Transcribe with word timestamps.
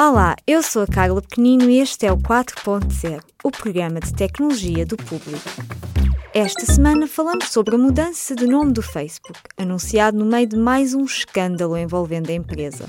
Olá, 0.00 0.36
eu 0.46 0.62
sou 0.62 0.82
a 0.82 0.86
Carla 0.86 1.20
Pequenino 1.20 1.68
e 1.68 1.80
este 1.80 2.06
é 2.06 2.12
o 2.12 2.16
4.0, 2.16 3.20
o 3.42 3.50
programa 3.50 3.98
de 3.98 4.14
tecnologia 4.14 4.86
do 4.86 4.96
público. 4.96 5.50
Esta 6.32 6.64
semana 6.66 7.08
falamos 7.08 7.48
sobre 7.48 7.74
a 7.74 7.78
mudança 7.78 8.36
de 8.36 8.46
nome 8.46 8.72
do 8.72 8.80
Facebook, 8.80 9.40
anunciado 9.56 10.16
no 10.16 10.24
meio 10.24 10.46
de 10.46 10.56
mais 10.56 10.94
um 10.94 11.02
escândalo 11.04 11.76
envolvendo 11.76 12.30
a 12.30 12.32
empresa. 12.32 12.88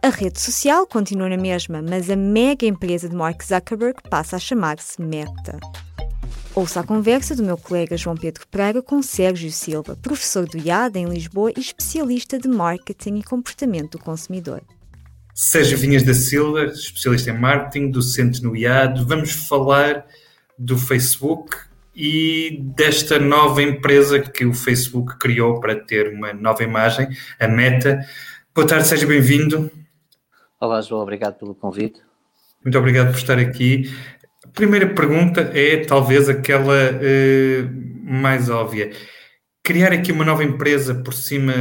A 0.00 0.10
rede 0.10 0.40
social 0.40 0.86
continua 0.86 1.28
na 1.28 1.36
mesma, 1.36 1.82
mas 1.82 2.08
a 2.08 2.14
mega 2.14 2.64
empresa 2.64 3.08
de 3.08 3.16
Mark 3.16 3.42
Zuckerberg 3.42 3.98
passa 4.08 4.36
a 4.36 4.38
chamar-se 4.38 5.02
Meta. 5.02 5.58
Ouça 6.54 6.78
a 6.78 6.84
conversa 6.84 7.34
do 7.34 7.42
meu 7.42 7.58
colega 7.58 7.96
João 7.96 8.16
Pedro 8.16 8.46
Pereira 8.46 8.80
com 8.80 9.02
Sérgio 9.02 9.50
Silva, 9.50 9.98
professor 10.00 10.46
do 10.46 10.56
IAD 10.56 11.00
em 11.00 11.06
Lisboa 11.06 11.50
e 11.56 11.58
especialista 11.58 12.38
de 12.38 12.46
marketing 12.46 13.16
e 13.16 13.24
comportamento 13.24 13.98
do 13.98 14.04
consumidor. 14.04 14.62
Sérgio 15.34 15.76
Vinhas 15.76 16.04
da 16.04 16.14
Silva, 16.14 16.66
especialista 16.66 17.30
em 17.30 17.36
marketing, 17.36 17.90
docente 17.90 18.40
no 18.40 18.56
IAD. 18.56 19.04
Vamos 19.04 19.32
falar 19.32 20.06
do 20.56 20.78
Facebook 20.78 21.56
e 21.94 22.62
desta 22.76 23.18
nova 23.18 23.60
empresa 23.60 24.20
que 24.20 24.46
o 24.46 24.54
Facebook 24.54 25.18
criou 25.18 25.58
para 25.58 25.74
ter 25.74 26.14
uma 26.14 26.32
nova 26.32 26.62
imagem, 26.62 27.08
a 27.40 27.48
Meta. 27.48 27.98
Boa 28.54 28.64
tarde, 28.64 28.86
seja 28.86 29.08
bem-vindo. 29.08 29.68
Olá, 30.60 30.80
João, 30.80 31.02
obrigado 31.02 31.36
pelo 31.36 31.52
convite. 31.52 32.00
Muito 32.64 32.78
obrigado 32.78 33.10
por 33.10 33.18
estar 33.18 33.36
aqui. 33.36 33.92
A 34.44 34.48
primeira 34.48 34.86
pergunta 34.94 35.50
é 35.52 35.84
talvez 35.84 36.28
aquela 36.28 36.92
uh, 36.92 37.70
mais 38.04 38.48
óbvia 38.48 38.92
criar 39.64 39.94
aqui 39.94 40.12
uma 40.12 40.26
nova 40.26 40.44
empresa 40.44 40.94
por 40.94 41.14
cima 41.14 41.54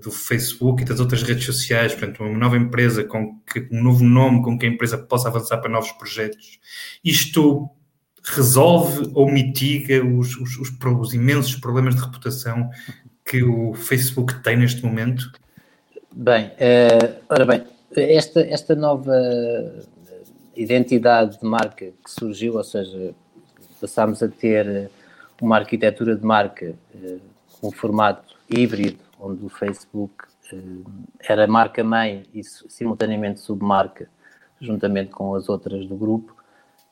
do 0.00 0.12
Facebook 0.12 0.82
e 0.82 0.86
das 0.86 1.00
outras 1.00 1.20
redes 1.24 1.44
sociais, 1.44 1.92
portanto, 1.92 2.22
uma 2.22 2.38
nova 2.38 2.56
empresa 2.56 3.02
com 3.02 3.40
que, 3.40 3.66
um 3.72 3.82
novo 3.82 4.04
nome 4.04 4.40
com 4.40 4.56
que 4.56 4.64
a 4.64 4.68
empresa 4.68 4.96
possa 4.96 5.28
avançar 5.28 5.58
para 5.58 5.68
novos 5.68 5.90
projetos, 5.92 6.60
isto 7.04 7.68
resolve 8.22 9.10
ou 9.14 9.28
mitiga 9.28 10.02
os, 10.06 10.36
os, 10.36 10.56
os, 10.58 10.70
os 11.00 11.12
imensos 11.12 11.56
problemas 11.56 11.96
de 11.96 12.02
reputação 12.02 12.70
que 13.24 13.42
o 13.42 13.74
Facebook 13.74 14.40
tem 14.40 14.56
neste 14.56 14.84
momento? 14.84 15.32
Bem, 16.14 16.46
uh, 16.46 17.16
ora 17.28 17.44
bem, 17.44 17.64
esta, 17.96 18.42
esta 18.42 18.76
nova 18.76 19.12
identidade 20.54 21.40
de 21.40 21.44
marca 21.44 21.86
que 21.86 22.10
surgiu, 22.10 22.54
ou 22.54 22.62
seja, 22.62 23.12
passámos 23.80 24.22
a 24.22 24.28
ter 24.28 24.88
uma 25.40 25.56
arquitetura 25.56 26.16
de 26.16 26.24
marca 26.24 26.74
eh, 26.94 27.18
com 27.60 27.68
um 27.68 27.72
formato 27.72 28.36
híbrido, 28.48 28.98
onde 29.18 29.44
o 29.44 29.48
Facebook 29.48 30.24
eh, 30.52 30.56
era 31.20 31.46
marca-mãe 31.46 32.24
e 32.32 32.42
simultaneamente 32.44 33.40
submarca, 33.40 34.08
juntamente 34.60 35.10
com 35.10 35.34
as 35.34 35.48
outras 35.48 35.86
do 35.86 35.96
grupo, 35.96 36.34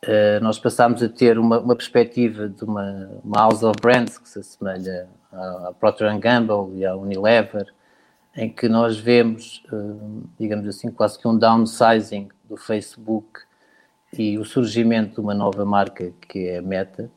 eh, 0.03 0.41
nós 0.41 0.59
passámos 0.59 1.03
a 1.03 1.09
ter 1.09 1.39
uma, 1.39 1.61
uma 1.61 1.77
perspectiva 1.77 2.49
de 2.49 2.65
uma, 2.65 3.11
uma, 3.25 3.39
house 3.39 3.63
of 3.63 3.81
brands 3.81 4.19
que 4.19 4.29
se 4.29 4.41
assemelha 4.41 5.09
à, 5.33 5.73
Procter 5.79 6.19
Gamble 6.19 6.77
e 6.77 6.85
à 6.85 6.97
Unilever, 6.97 7.73
em 8.35 8.51
que 8.51 8.67
nós 8.67 8.99
vemos, 8.99 9.63
digamos 10.41 10.67
assim, 10.67 10.91
quase 10.91 11.19
que 11.19 11.29
um 11.29 11.37
downsizing 11.37 12.31
do 12.49 12.57
Facebook 12.57 13.41
e 14.17 14.39
o 14.39 14.45
surgimento 14.45 15.17
de 15.17 15.21
uma 15.21 15.35
nova 15.35 15.67
marca 15.67 16.13
que 16.29 16.49
é 16.49 16.57
a 16.57 16.63
Meta, 16.63 17.11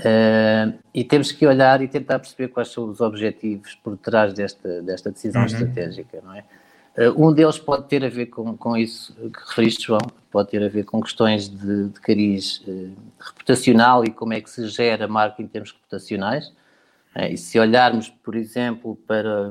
Uh, 0.00 0.78
e 0.94 1.02
temos 1.02 1.32
que 1.32 1.44
olhar 1.44 1.82
e 1.82 1.88
tentar 1.88 2.20
perceber 2.20 2.48
quais 2.48 2.68
são 2.68 2.88
os 2.88 3.00
objetivos 3.00 3.74
por 3.82 3.96
trás 3.96 4.32
desta, 4.32 4.80
desta 4.80 5.10
decisão 5.10 5.40
uhum. 5.40 5.46
estratégica, 5.48 6.20
não 6.22 6.34
é? 6.34 6.44
Uh, 6.96 7.26
um 7.26 7.32
deles 7.32 7.58
pode 7.58 7.88
ter 7.88 8.04
a 8.04 8.08
ver 8.08 8.26
com, 8.26 8.56
com 8.56 8.76
isso 8.76 9.12
que 9.14 9.40
referiste, 9.48 9.86
João, 9.86 10.00
pode 10.30 10.50
ter 10.50 10.62
a 10.62 10.68
ver 10.68 10.84
com 10.84 11.00
questões 11.00 11.48
de, 11.48 11.88
de 11.88 12.00
cariz 12.00 12.58
uh, 12.68 12.94
reputacional 13.18 14.04
e 14.04 14.10
como 14.10 14.32
é 14.32 14.40
que 14.40 14.48
se 14.48 14.68
gera 14.68 15.06
a 15.06 15.08
marca 15.08 15.42
em 15.42 15.48
termos 15.48 15.72
reputacionais. 15.72 16.52
e 17.30 17.36
se 17.36 17.58
olharmos, 17.58 18.08
por 18.08 18.36
exemplo, 18.36 18.96
para, 19.04 19.50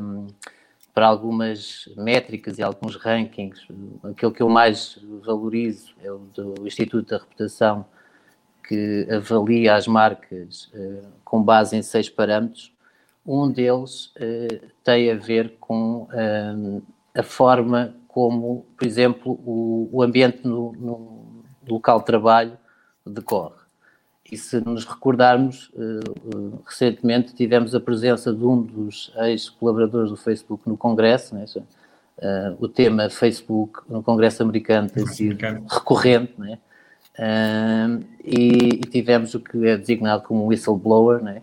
para 0.94 1.08
algumas 1.08 1.90
métricas 1.98 2.58
e 2.58 2.64
alguns 2.64 2.96
rankings, 2.96 3.68
aquele 4.02 4.32
que 4.32 4.42
eu 4.42 4.48
mais 4.48 4.98
valorizo 5.26 5.94
é 6.02 6.10
o 6.10 6.20
do 6.34 6.66
Instituto 6.66 7.10
da 7.10 7.18
Reputação, 7.18 7.86
que 8.68 9.08
avalia 9.10 9.76
as 9.76 9.88
marcas 9.88 10.70
uh, 10.74 11.08
com 11.24 11.42
base 11.42 11.76
em 11.76 11.82
seis 11.82 12.10
parâmetros. 12.10 12.74
Um 13.26 13.50
deles 13.50 14.08
uh, 14.18 14.68
tem 14.84 15.10
a 15.12 15.16
ver 15.16 15.56
com 15.60 16.04
uh, 16.04 16.84
a 17.16 17.24
forma 17.24 17.96
como, 18.08 18.66
por 18.78 18.86
exemplo, 18.86 19.34
o, 19.46 19.90
o 19.92 20.04
ambiente 20.04 20.46
no, 20.46 20.74
no, 20.74 21.44
local 21.68 22.00
de 22.00 22.06
trabalho 22.06 22.58
decorre. 23.06 23.56
E 24.30 24.36
se 24.36 24.60
nos 24.60 24.84
recordarmos, 24.84 25.72
recentemente 26.66 27.34
tivemos 27.34 27.74
a 27.74 27.80
presença 27.80 28.34
de 28.34 28.44
um 28.44 28.62
dos 28.62 29.12
ex-colaboradores 29.18 30.10
do 30.10 30.18
Facebook 30.18 30.68
no 30.68 30.76
Congresso, 30.76 31.34
né? 31.34 31.46
o 32.60 32.68
tema 32.68 33.10
Facebook 33.10 33.80
no 33.88 34.04
Congresso 34.04 34.44
americano 34.44 34.90
tem 34.90 35.06
sido 35.06 35.38
recorrente, 35.70 36.34
né? 36.38 36.60
Uh, 37.18 38.04
e, 38.24 38.76
e, 38.76 38.80
tivemos 38.82 39.34
o 39.34 39.40
que 39.40 39.66
é 39.66 39.76
designado 39.76 40.22
como 40.22 40.46
whistleblower, 40.46 41.24
né? 41.24 41.42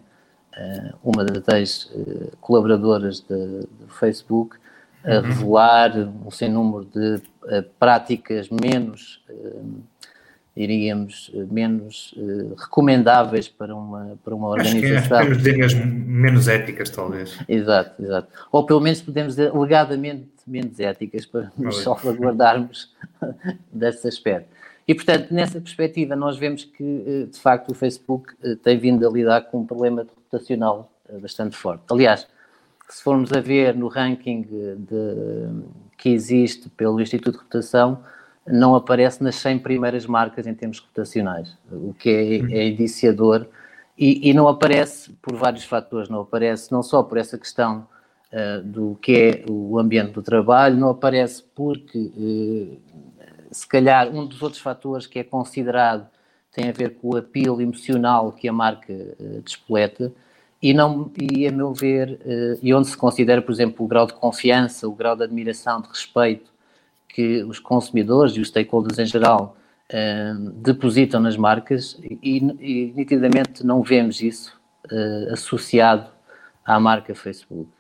Uh, 0.57 0.95
uma 1.03 1.25
das 1.25 1.87
uh, 1.87 2.31
colaboradoras 2.41 3.19
do 3.19 3.67
Facebook, 3.89 4.57
a 5.05 5.17
uhum. 5.17 5.23
revelar 5.23 5.99
um 6.25 6.31
sem 6.31 6.49
número 6.49 6.85
de 6.85 7.17
uh, 7.17 7.63
práticas 7.79 8.49
menos, 8.49 9.21
diríamos, 10.57 11.33
menos 11.51 12.15
recomendáveis 12.57 13.49
para 13.49 13.75
uma, 13.75 14.17
para 14.25 14.33
uma 14.33 14.49
organização. 14.51 15.19
Acho 15.19 15.31
que 15.31 15.37
podemos 15.39 15.73
dizer 15.73 15.87
menos 15.87 16.47
éticas, 16.47 16.91
talvez. 16.91 17.37
Exato, 17.49 18.01
exato. 18.01 18.29
Ou 18.53 18.65
pelo 18.65 18.81
menos 18.81 19.03
podemos 19.03 19.35
dizer 19.35 19.51
alegadamente 19.51 20.29
menos 20.47 20.79
éticas 20.79 21.27
para 21.27 21.51
nos 21.59 21.83
salvaguardarmos 21.83 22.95
desse 23.73 24.07
aspecto. 24.07 24.55
E, 24.87 24.95
portanto, 24.95 25.33
nessa 25.33 25.61
perspectiva, 25.61 26.15
nós 26.15 26.37
vemos 26.37 26.65
que, 26.65 27.05
eh, 27.07 27.27
de 27.31 27.39
facto, 27.39 27.71
o 27.71 27.75
Facebook 27.75 28.35
eh, 28.43 28.55
tem 28.63 28.79
vindo 28.79 29.07
a 29.07 29.11
lidar 29.11 29.43
com 29.43 29.61
um 29.61 29.67
problema 29.67 30.03
reputacional 30.03 30.93
eh, 31.09 31.19
bastante 31.19 31.57
forte. 31.57 31.85
Aliás, 31.91 32.27
se 32.89 33.03
formos 33.03 33.33
a 33.33 33.41
ver 33.41 33.75
no 33.75 33.89
ranking 33.89 34.43
de, 34.43 35.49
que 35.97 36.11
existe 36.11 36.69
pelo 36.69 37.01
Instituto 37.01 37.33
de 37.33 37.39
Reputação, 37.39 38.05
não 38.47 38.75
aparece 38.75 39.23
nas 39.25 39.37
100 39.37 39.61
primeiras 39.61 40.07
marcas 40.07 40.47
em 40.47 40.55
termos 40.55 40.81
reputacionais, 40.81 41.57
o 41.73 41.95
que 41.95 42.11
é, 42.11 42.59
é 42.59 42.69
indiciador, 42.69 43.49
e, 43.97 44.29
e, 44.29 44.35
não 44.35 44.49
aparece 44.49 45.13
por 45.23 45.37
vários 45.37 45.65
fatores, 45.65 46.09
não 46.09 46.21
aparece 46.21 46.71
não 46.73 46.83
só 46.83 47.03
por 47.03 47.17
essa 47.17 47.39
questão 47.39 47.87
uh, 48.33 48.63
do 48.63 48.99
que 49.01 49.17
é 49.17 49.45
o 49.49 49.79
ambiente 49.79 50.13
do 50.13 50.21
trabalho, 50.21 50.77
não 50.77 50.91
aparece 50.91 51.45
porque 51.55 51.99
uh, 51.99 52.77
se 53.55 53.67
calhar 53.67 54.09
um 54.09 54.27
dos 54.27 54.43
outros 54.43 54.61
fatores 54.61 55.07
que 55.07 55.19
é 55.19 55.25
considerado 55.25 56.09
tem 56.53 56.69
a 56.69 56.73
ver 56.73 56.97
com 56.97 57.15
o 57.15 57.17
apelo 57.17 57.61
emocional 57.61 58.33
que 58.33 58.49
a 58.49 58.53
marca 58.53 58.93
uh, 58.93 59.41
despoleta 59.43 60.13
e, 60.63 60.73
não, 60.73 61.11
e 61.21 61.47
a 61.47 61.53
meu 61.53 61.73
ver, 61.75 62.21
uh, 62.25 62.59
e 62.63 62.73
onde 62.73 62.89
se 62.89 62.97
considera, 62.97 63.43
por 63.43 63.53
exemplo, 63.53 63.85
o 63.85 63.89
grau 63.89 64.07
de 64.07 64.15
confiança, 64.15 64.89
o 64.89 64.95
grau 64.95 65.17
de 65.17 65.25
admiração, 65.25 65.81
de 65.81 65.89
respeito 65.89 66.53
que 67.09 67.43
os 67.45 67.59
consumidores 67.59 68.37
e 68.37 68.41
os 68.41 68.49
stakeholders 68.49 68.99
em 68.99 69.07
geral 69.07 69.57
uh, 69.93 70.51
depositam 70.53 71.21
nas 71.21 71.37
marcas 71.37 71.99
e, 72.03 72.39
e, 72.61 72.93
nitidamente 72.95 73.65
não 73.65 73.83
vemos 73.83 74.21
isso 74.21 74.59
associado 75.33 76.07
à 76.63 76.79
marca 76.79 77.15
Facebook. 77.15 77.71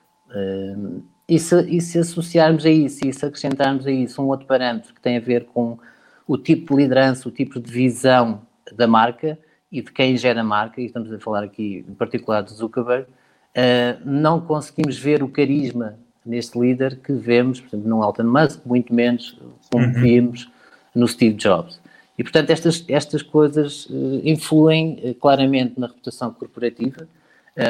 E 1.29 1.39
se, 1.39 1.59
e 1.63 1.81
se 1.81 1.99
associarmos 1.99 2.67
a 2.67 2.71
isso 2.71 3.07
e 3.07 3.13
se 3.13 3.25
acrescentarmos 3.25 3.87
a 3.87 3.91
isso 3.91 4.21
um 4.23 4.27
outro 4.27 4.47
parâmetro 4.47 4.93
que 4.93 5.01
tem 5.01 5.17
a 5.17 5.21
ver 5.21 5.47
com 5.47 5.79
o 6.27 6.37
tipo 6.37 6.75
de 6.75 6.83
liderança, 6.83 7.29
o 7.29 7.33
tipo 7.33 7.59
de 7.59 7.71
visão 7.71 8.43
da 8.73 8.87
marca 8.87 9.39
e 9.73 9.83
de 9.83 9.91
quem 9.91 10.17
gera 10.17 10.41
a 10.41 10.45
marca, 10.45 10.81
e 10.81 10.87
estamos 10.87 11.13
a 11.13 11.19
falar 11.19 11.43
aqui 11.43 11.85
em 11.89 11.95
particular 11.95 12.43
de 12.43 12.53
Zuckerberg, 12.53 13.07
uh, 13.09 14.01
não 14.05 14.41
conseguimos 14.41 14.99
ver 14.99 15.23
o 15.23 15.29
carisma 15.29 15.99
neste 16.25 16.59
líder 16.59 16.97
que 16.97 17.13
vemos, 17.13 17.61
por 17.61 17.69
exemplo, 17.69 17.89
no 17.89 18.03
Elon 18.03 18.31
Musk, 18.31 18.65
muito 18.65 18.95
menos 18.95 19.39
como 19.71 19.85
uhum. 19.85 19.93
vimos 19.93 20.51
no 20.95 21.09
Steve 21.09 21.35
Jobs. 21.35 21.81
E, 22.17 22.23
portanto, 22.23 22.51
estas, 22.51 22.85
estas 22.89 23.23
coisas 23.23 23.87
uh, 23.87 24.21
influem 24.23 25.01
uh, 25.03 25.15
claramente 25.15 25.79
na 25.79 25.89
reputação 25.89 26.33
corporativa, 26.33 27.09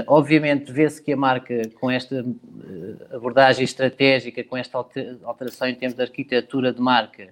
obviamente, 0.06 0.72
vê-se 0.72 1.02
que 1.02 1.12
a 1.12 1.16
marca, 1.16 1.68
com 1.80 1.90
esta 1.90 2.22
uh, 2.22 3.16
abordagem 3.16 3.64
estratégica, 3.64 4.42
com 4.42 4.56
esta 4.56 4.78
alteração 4.78 5.68
em 5.68 5.74
termos 5.74 5.94
de 5.96 6.02
arquitetura 6.02 6.72
de 6.72 6.80
marca, 6.80 7.24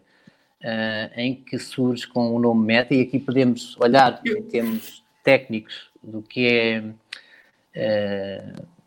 uh, 0.62 1.20
em 1.20 1.34
que 1.34 1.58
surge 1.58 2.06
com 2.06 2.34
o 2.34 2.38
nome 2.38 2.66
Meta, 2.66 2.94
e 2.94 3.00
aqui 3.00 3.18
podemos 3.18 3.78
olhar 3.80 4.20
em 4.24 4.42
termos 4.42 5.02
técnicos 5.24 5.90
do 6.02 6.20
que 6.20 6.46
é 6.46 6.82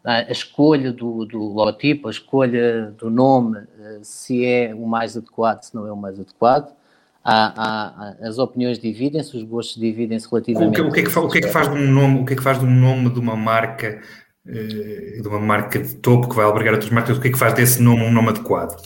a 0.03 0.31
escolha 0.31 0.91
do, 0.91 1.25
do 1.25 1.39
logotipo, 1.39 2.07
a 2.07 2.11
escolha 2.11 2.91
do 2.91 3.09
nome, 3.09 3.65
se 4.03 4.45
é 4.45 4.75
o 4.75 4.85
mais 4.85 5.17
adequado, 5.17 5.63
se 5.63 5.73
não 5.73 5.87
é 5.87 5.91
o 5.91 5.97
mais 5.97 6.19
adequado. 6.19 6.75
Há, 7.27 7.53
há, 7.57 8.27
as 8.27 8.37
opiniões 8.37 8.77
dividem-se, 8.77 9.35
os 9.35 9.43
gostos 9.43 9.81
dividem-se 9.81 10.29
relativamente. 10.29 10.79
O 10.79 10.83
que, 10.83 10.89
o, 10.89 10.91
que 10.91 10.99
é 10.99 11.03
que, 11.03 11.19
o 11.19 11.27
que, 11.27 11.37
é 11.39 11.41
que, 11.41 11.47
faz 11.47 11.67
de 11.67 11.75
um 11.75 11.91
nome, 11.91 12.21
o 12.21 12.25
que 12.25 12.33
é 12.33 12.35
que 12.35 12.43
faz 12.43 12.59
de 12.59 12.65
um 12.65 12.69
nome 12.69 13.09
de 13.09 13.19
uma 13.19 13.35
marca, 13.35 13.99
de 14.45 15.27
uma 15.27 15.39
marca 15.39 15.79
de 15.79 15.95
topo 15.95 16.29
que 16.29 16.35
vai 16.35 16.45
albergar 16.45 16.75
outras 16.75 16.91
marcas, 16.91 17.17
o 17.17 17.21
que 17.21 17.29
é 17.29 17.31
que 17.31 17.39
faz 17.39 17.53
desse 17.55 17.81
nome 17.81 18.03
um 18.03 18.11
nome 18.11 18.29
adequado? 18.29 18.79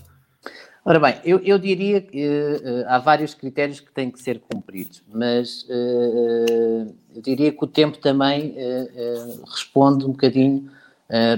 Ora 0.89 0.99
bem, 0.99 1.15
eu, 1.23 1.39
eu 1.39 1.59
diria 1.59 2.01
que 2.01 2.25
uh, 2.25 2.85
há 2.87 2.97
vários 2.97 3.35
critérios 3.35 3.79
que 3.79 3.91
têm 3.91 4.09
que 4.09 4.19
ser 4.19 4.39
cumpridos, 4.39 5.03
mas 5.13 5.63
uh, 5.63 6.95
eu 7.13 7.21
diria 7.21 7.51
que 7.51 7.63
o 7.63 7.67
tempo 7.67 7.97
também 7.97 8.55
uh, 8.57 9.43
responde 9.45 10.05
um 10.05 10.11
bocadinho 10.11 10.67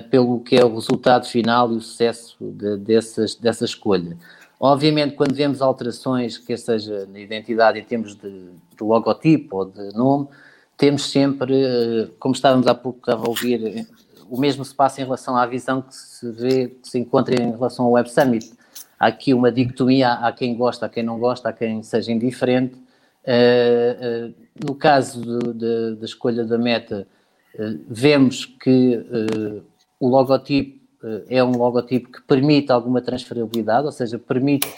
pelo 0.10 0.42
que 0.42 0.58
é 0.58 0.66
o 0.66 0.76
resultado 0.76 1.26
final 1.26 1.72
e 1.72 1.78
o 1.78 1.82
sucesso 1.82 2.36
de, 2.42 2.76
dessas, 2.76 3.36
dessa 3.36 3.64
escolha. 3.64 4.18
Obviamente, 4.64 5.16
quando 5.16 5.34
vemos 5.34 5.60
alterações, 5.60 6.38
quer 6.38 6.60
seja 6.60 7.08
na 7.08 7.20
identidade 7.20 7.80
em 7.80 7.84
termos 7.84 8.14
de, 8.14 8.30
de 8.30 8.84
logotipo 8.84 9.58
ou 9.58 9.66
de 9.66 9.92
nome, 9.96 10.28
temos 10.78 11.10
sempre, 11.10 12.14
como 12.20 12.36
estávamos 12.36 12.68
há 12.68 12.76
pouco 12.76 13.10
a 13.10 13.16
ouvir, 13.16 13.88
o 14.30 14.40
mesmo 14.40 14.64
se 14.64 14.76
passa 14.76 15.02
em 15.02 15.04
relação 15.04 15.36
à 15.36 15.48
visão 15.48 15.82
que 15.82 15.96
se 15.96 16.32
vê, 16.32 16.68
que 16.68 16.88
se 16.88 17.00
encontra 17.00 17.34
em 17.42 17.50
relação 17.50 17.86
ao 17.86 17.94
Web 17.94 18.12
Summit 18.12 18.54
há 19.00 19.08
aqui 19.08 19.34
uma 19.34 19.52
dicotomia, 19.52 20.14
há 20.14 20.32
quem 20.32 20.56
gosta, 20.56 20.86
há 20.86 20.90
quem 20.90 21.02
não 21.02 21.18
gosta, 21.18 21.50
há 21.50 21.54
quem 21.54 21.82
seja 21.82 22.12
indiferente. 22.12 22.76
Uh, 23.26 24.30
uh, 24.30 24.34
no 24.64 24.76
caso 24.76 25.24
da 25.54 26.06
escolha 26.06 26.44
da 26.46 26.58
meta, 26.58 27.08
vemos 27.90 28.46
que 28.46 29.04
o 30.00 30.08
logotipo 30.08 30.81
é 31.30 31.44
um 31.44 31.52
logotipo 31.52 32.12
que 32.12 32.22
permite 32.22 32.72
alguma 32.72 33.02
transferibilidade, 33.02 33.86
ou 33.86 33.92
seja, 33.92 34.20
permite 34.20 34.72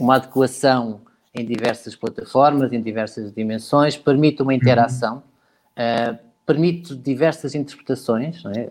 uma 0.00 0.16
adequação 0.16 1.00
em 1.34 1.44
diversas 1.44 1.94
plataformas, 1.94 2.72
em 2.72 2.82
diversas 2.82 3.32
dimensões, 3.32 3.96
permite 3.96 4.42
uma 4.42 4.54
interação, 4.54 5.22
permite 6.44 6.94
diversas 6.96 7.54
interpretações, 7.54 8.44
é? 8.46 8.68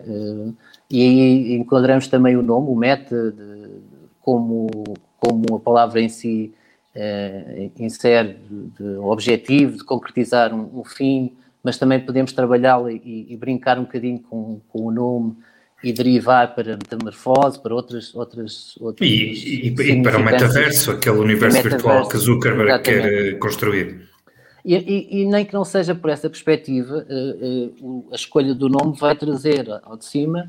e 0.90 1.02
aí 1.02 1.54
enquadramos 1.54 2.06
também 2.06 2.36
o 2.36 2.42
nome, 2.42 2.68
o 2.68 2.74
meta, 2.74 3.34
como, 4.20 4.68
como 5.18 5.56
a 5.56 5.60
palavra 5.60 6.00
em 6.00 6.08
si 6.08 6.54
eh, 6.94 7.70
insere 7.78 8.36
de, 8.48 8.84
de, 8.84 8.96
objetivo, 8.98 9.76
de 9.78 9.84
concretizar 9.84 10.52
um, 10.52 10.80
um, 10.80 10.84
fim, 10.84 11.32
mas 11.62 11.78
também 11.78 12.00
podemos 12.00 12.32
trabalhá-la 12.32 12.92
e, 12.92 13.26
e, 13.30 13.36
brincar 13.36 13.78
um 13.78 13.82
bocadinho 13.82 14.18
com, 14.20 14.60
com 14.68 14.86
o 14.86 14.90
nome 14.90 15.36
e 15.82 15.92
derivar 15.92 16.54
para 16.54 16.76
metamorfose, 16.76 17.60
para 17.60 17.74
outras. 17.74 18.14
outras, 18.14 18.76
outras 18.80 19.08
e, 19.08 19.68
e, 19.68 20.02
para 20.02 20.18
o 20.18 20.24
metaverso, 20.24 20.90
aquele 20.90 21.16
universo 21.16 21.56
metaverso, 21.56 21.86
virtual 21.86 22.08
que 22.08 22.18
Zuckerberg 22.18 22.70
exatamente. 22.70 23.02
quer 23.02 23.38
construir. 23.38 24.08
E, 24.62 24.74
e, 24.76 25.22
e, 25.22 25.26
nem 25.26 25.44
que 25.44 25.54
não 25.54 25.64
seja 25.64 25.94
por 25.94 26.10
essa 26.10 26.28
perspectiva, 26.28 27.06
uh, 27.08 27.74
uh, 27.82 28.08
a 28.12 28.14
escolha 28.14 28.54
do 28.54 28.68
nome 28.68 28.94
vai 28.98 29.16
trazer 29.16 29.66
ao 29.82 29.96
de 29.96 30.04
cima 30.04 30.46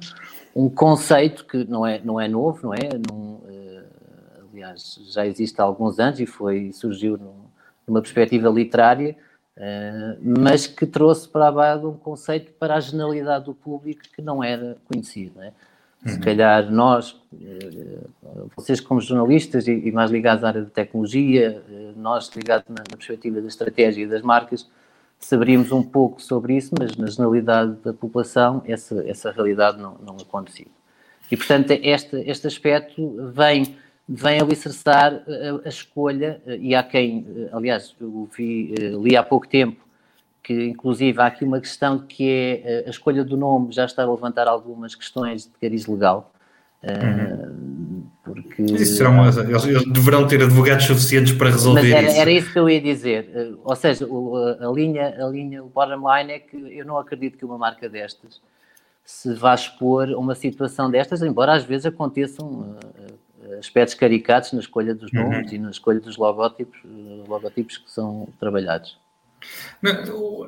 um 0.53 0.69
conceito 0.69 1.45
que 1.45 1.63
não 1.63 1.87
é, 1.87 2.01
não 2.03 2.19
é 2.19 2.27
novo, 2.27 2.59
não 2.63 2.73
é? 2.73 2.89
Num, 3.09 3.39
aliás, 4.51 4.99
já 5.09 5.25
existe 5.25 5.59
há 5.59 5.63
alguns 5.63 5.97
anos 5.97 6.19
e 6.19 6.25
foi, 6.25 6.71
surgiu 6.73 7.17
numa 7.87 8.01
perspectiva 8.01 8.49
literária, 8.49 9.15
uh, 9.61 10.19
mas 10.23 10.65
que 10.65 10.85
trouxe 10.85 11.29
para 11.29 11.47
a 11.47 11.51
base 11.51 11.85
um 11.85 11.93
conceito 11.93 12.51
para 12.53 12.75
a 12.75 12.79
generalidade 12.79 13.45
do 13.45 13.53
público 13.53 14.01
que 14.13 14.21
não 14.21 14.43
era 14.43 14.77
conhecido. 14.85 15.33
Não 15.35 15.43
é? 15.43 15.53
Se 16.05 16.15
uhum. 16.15 16.21
calhar 16.21 16.71
nós, 16.71 17.11
uh, 17.31 18.49
vocês 18.55 18.79
como 18.79 18.99
jornalistas 18.99 19.67
e, 19.67 19.71
e, 19.71 19.91
mais 19.91 20.09
ligados 20.09 20.43
à 20.43 20.47
área 20.47 20.63
de 20.63 20.71
tecnologia, 20.71 21.61
uh, 21.69 21.99
nós 21.99 22.29
ligados 22.35 22.67
na, 22.67 22.83
na, 22.89 22.97
perspectiva 22.97 23.39
da 23.39 23.47
estratégia 23.47 24.03
e 24.03 24.07
das 24.07 24.23
marcas, 24.23 24.67
saberíamos 25.19 25.71
um 25.71 25.83
pouco 25.83 26.19
sobre 26.19 26.57
isso, 26.57 26.73
mas 26.79 26.97
na 26.97 27.05
generalidade 27.05 27.73
da 27.83 27.93
população 27.93 28.63
essa, 28.65 29.07
essa 29.07 29.31
realidade 29.31 29.77
não, 29.77 29.95
não 30.03 30.17
acontecia. 30.17 30.65
E, 31.29 31.37
portanto, 31.37 31.71
este, 31.71 32.17
este 32.27 32.47
aspecto 32.47 33.31
vem 33.31 33.77
vem 34.07 34.39
alicerçar 34.39 35.13
a, 35.13 35.31
eh, 35.31 35.61
a 35.65 35.69
escolha, 35.69 36.41
eh, 36.45 36.57
e 36.59 36.75
há 36.75 36.83
quem, 36.83 37.25
eh, 37.35 37.49
aliás, 37.53 37.95
eu 37.99 38.27
vi, 38.35 38.73
li 38.75 39.15
há 39.15 39.23
pouco 39.23 39.47
tempo, 39.47 39.81
que 40.43 40.65
inclusive 40.65 41.21
há 41.21 41.27
aqui 41.27 41.45
uma 41.45 41.61
questão 41.61 41.99
que 41.99 42.29
é 42.29 42.83
a 42.87 42.89
escolha 42.89 43.23
do 43.23 43.37
nome 43.37 43.71
já 43.71 43.85
está 43.85 44.03
a 44.03 44.11
levantar 44.11 44.47
algumas 44.47 44.95
questões 44.95 45.43
de 45.43 45.51
cariz 45.61 45.85
legal. 45.85 46.31
Uhum. 46.83 48.03
Porque, 48.23 48.63
uma, 49.03 49.27
eles, 49.27 49.65
eles, 49.65 49.85
deverão 49.85 50.25
ter 50.25 50.41
advogados 50.41 50.85
suficientes 50.85 51.33
para 51.33 51.51
resolver 51.51 51.91
era, 51.91 52.07
isso. 52.07 52.19
Era 52.19 52.31
isso 52.31 52.51
que 52.51 52.57
eu 52.57 52.67
ia 52.67 52.81
dizer. 52.81 53.55
Ou 53.63 53.75
seja, 53.75 54.05
a, 54.05 54.67
a, 54.67 54.71
linha, 54.71 55.15
a 55.23 55.27
linha, 55.27 55.63
o 55.63 55.67
bottom 55.67 56.01
line 56.11 56.33
é 56.33 56.39
que 56.39 56.57
eu 56.57 56.83
não 56.83 56.97
acredito 56.97 57.37
que 57.37 57.45
uma 57.45 57.57
marca 57.57 57.87
destas 57.87 58.41
se 59.03 59.33
vá 59.33 59.53
expor 59.53 60.09
a 60.09 60.17
uma 60.17 60.33
situação 60.35 60.89
destas, 60.89 61.21
embora 61.21 61.53
às 61.53 61.63
vezes 61.63 61.85
aconteçam 61.85 62.77
aspectos 63.59 63.95
caricatos 63.95 64.53
na 64.53 64.59
escolha 64.59 64.93
dos 64.93 65.11
uhum. 65.11 65.23
nomes 65.23 65.51
uhum. 65.51 65.57
e 65.57 65.59
na 65.59 65.71
escolha 65.71 65.99
dos 65.99 66.17
logótipos, 66.17 66.79
eh, 66.85 67.23
logótipos 67.27 67.77
que 67.77 67.91
são 67.91 68.27
trabalhados. 68.39 68.97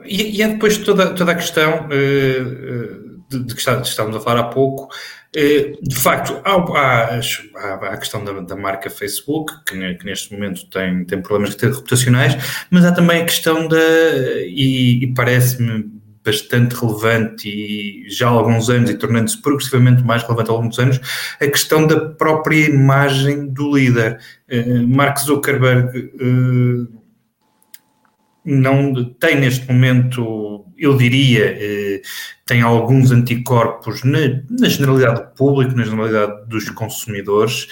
E, 0.06 0.38
e 0.38 0.42
é 0.42 0.48
depois 0.48 0.78
toda, 0.78 1.14
toda 1.16 1.32
a 1.32 1.36
questão 1.36 1.86
uh, 1.86 3.20
de, 3.30 3.44
de, 3.44 3.56
que 3.56 3.60
estávamos 3.60 4.16
a 4.16 4.20
falar 4.20 4.42
há 4.42 4.44
pouco. 4.44 4.88
De 5.34 5.96
facto, 5.96 6.40
há, 6.46 6.52
há, 6.52 7.20
há, 7.56 7.94
a 7.94 7.98
questão 7.98 8.24
da, 8.24 8.40
da 8.42 8.56
marca 8.56 8.88
Facebook, 8.88 9.52
que, 9.66 9.96
que, 9.96 10.06
neste 10.06 10.32
momento 10.32 10.70
tem, 10.70 11.04
tem 11.06 11.24
problemas 11.24 11.56
reputacionais, 11.56 12.36
mas 12.70 12.86
há 12.86 12.92
também 12.92 13.24
a 13.24 13.26
questão 13.26 13.68
da, 13.68 13.78
e, 14.46 15.04
e 15.04 15.14
parece-me 15.16 15.93
bastante 16.24 16.74
relevante 16.75 17.50
e 17.50 18.10
já 18.10 18.28
há 18.28 18.31
alguns 18.31 18.70
anos 18.70 18.90
e 18.90 18.96
tornando-se 18.96 19.42
progressivamente 19.42 20.04
mais 20.04 20.24
relevante 20.24 20.52
longo 20.52 20.70
dos 20.70 20.80
anos, 20.80 21.00
a 21.40 21.48
questão 21.48 21.86
da 21.86 22.00
própria 22.00 22.70
imagem 22.70 23.48
do 23.48 23.75
líder. 23.75 24.20
Uh, 24.50 24.88
Mark 24.88 25.20
Zuckerberg 25.20 26.12
uh, 26.16 26.88
não 28.46 29.04
tem 29.16 29.40
neste 29.40 29.68
momento, 29.72 30.66
eu 30.78 30.98
diria, 30.98 31.58
uh, 31.58 32.02
tem 32.46 32.62
alguns 32.62 33.12
anticorpos 33.12 34.04
na, 34.04 34.19
na, 34.50 34.69
generalidade 34.69 35.21
do 35.21 35.28
público, 35.36 35.76
na 35.76 35.83
generalidade 35.83 36.47
dos 36.47 36.69
consumidores. 36.69 37.68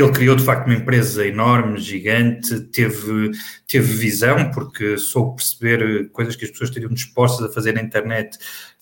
Ele 0.00 0.12
criou 0.12 0.34
de 0.34 0.44
facto 0.44 0.66
uma 0.66 0.76
empresa 0.76 1.26
enorme, 1.26 1.78
gigante, 1.78 2.60
teve, 2.72 3.30
teve 3.66 3.92
visão, 3.92 4.50
porque 4.50 4.98
soube 4.98 5.36
perceber 5.36 6.08
coisas 6.10 6.34
que 6.34 6.44
as 6.44 6.50
pessoas 6.50 6.70
estariam 6.70 6.92
dispostas 6.92 7.46
a 7.46 7.52
fazer 7.52 7.72
na 7.74 7.82
internet 7.82 8.36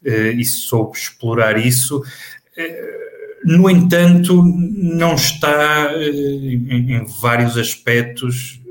uh, 0.06 0.08
e 0.08 0.44
soube 0.44 0.96
explorar 0.96 1.58
isso. 1.58 1.98
Uh, 1.98 3.12
no 3.44 3.68
entanto, 3.68 4.42
não 4.42 5.14
está 5.14 5.92
em, 5.96 6.94
em, 6.94 7.06
vários 7.20 7.58
aspectos 7.58 8.61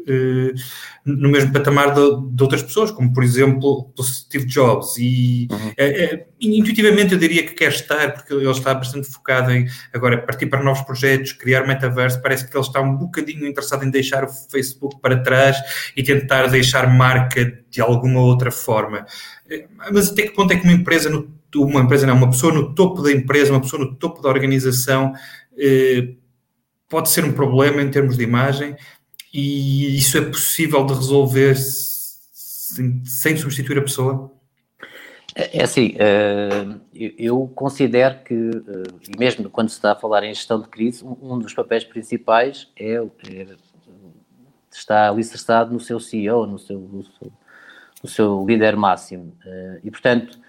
no 1.06 1.30
mesmo 1.30 1.52
patamar 1.52 1.94
de, 1.94 2.02
de, 2.36 2.44
outras 2.44 2.62
pessoas, 2.62 2.92
como 2.92 3.14
por 3.14 3.24
exemplo 3.24 3.92
o 3.98 4.04
Steve 4.04 4.46
Jobs. 4.46 4.98
E 4.98 5.48
uhum. 5.52 5.72
é, 5.78 6.04
é, 6.04 6.28
intuitivamente 6.40 7.14
eu 7.14 7.20
diria 7.20 7.44
que 7.44 7.54
quer 7.54 7.72
estar, 7.72 8.14
porque 8.14 8.34
ele 8.34 8.50
está 8.50 8.74
bastante 8.74 9.08
focado 9.10 9.52
em 9.52 9.68
agora 9.94 10.22
partir 10.22 10.48
para 10.48 10.64
novos 10.64 10.84
projetos, 10.84 11.34
criar 11.34 11.66
metaverso. 11.66 12.22
Parece 12.22 12.48
que 12.48 12.56
ele 12.56 12.66
está 12.66 12.82
um 12.82 12.96
bocadinho 12.96 13.48
interessado 13.48 13.84
em 13.84 13.90
deixar 13.90 14.24
o 14.24 14.28
Facebook 14.28 15.00
para 15.02 15.22
trás 15.22 15.58
e 15.96 16.04
tentar 16.04 16.48
deixar 16.48 16.88
marca 16.94 17.60
de 17.70 17.82
alguma 17.82 18.22
outra 18.22 18.52
forma. 18.52 19.06
É, 19.50 19.66
mas 19.92 20.12
até 20.12 20.24
que 20.24 20.32
ponto 20.32 20.54
é 20.54 20.58
que 20.58 20.64
uma 20.64 20.74
empresa, 20.74 21.10
no, 21.10 21.30
uma 21.56 21.82
empresa 21.82 22.08
não, 22.08 22.16
uma 22.16 22.30
pessoa 22.30 22.54
no 22.54 22.74
topo 22.74 23.02
da 23.02 23.12
empresa, 23.12 23.52
uma 23.52 23.62
pessoa 23.62 23.84
no 23.84 23.96
topo 23.96 24.22
da 24.22 24.30
organização, 24.30 25.14
eh, 25.58 26.16
pode 26.92 27.10
ser 27.10 27.24
um 27.24 27.32
problema 27.32 27.82
em 27.82 27.90
termos 27.90 28.18
de 28.18 28.24
imagem? 28.24 28.76
E 29.34 29.98
isso 29.98 30.18
é 30.18 30.22
possível 30.22 30.86
de 30.86 30.94
resolver 30.94 31.56
sem, 31.56 33.04
sem 33.06 33.38
substituir 33.38 33.78
a 33.78 33.82
pessoa? 33.82 34.32
É, 35.36 35.60
é 35.60 35.64
assim, 35.64 35.96
uh, 35.96 36.82
eu 36.94 37.48
considero 37.56 38.20
que, 38.24 38.34
uh, 38.34 39.18
mesmo 39.18 39.50
quando 39.50 39.70
se 39.70 39.76
está 39.76 39.94
a 39.94 39.96
falar 39.96 40.24
em 40.24 40.34
gestão 40.34 40.62
de 40.62 40.68
crise, 40.68 41.04
um, 41.04 41.40
dos 41.40 41.54
papéis 41.54 41.84
principais 41.84 42.68
é, 42.78 42.96
é 42.96 43.48
está 44.74 45.10
alicerçado 45.10 45.74
no 45.74 45.80
seu 45.82 46.00
CEO, 46.00 46.48
no 46.48 46.58
seu, 46.58 46.80
no 46.80 47.04
seu, 47.04 47.32
no 48.02 48.10
seu 48.10 48.46
líder 48.48 48.78
máximo. 48.78 49.36
E, 49.84 49.92
portanto, 49.92 50.40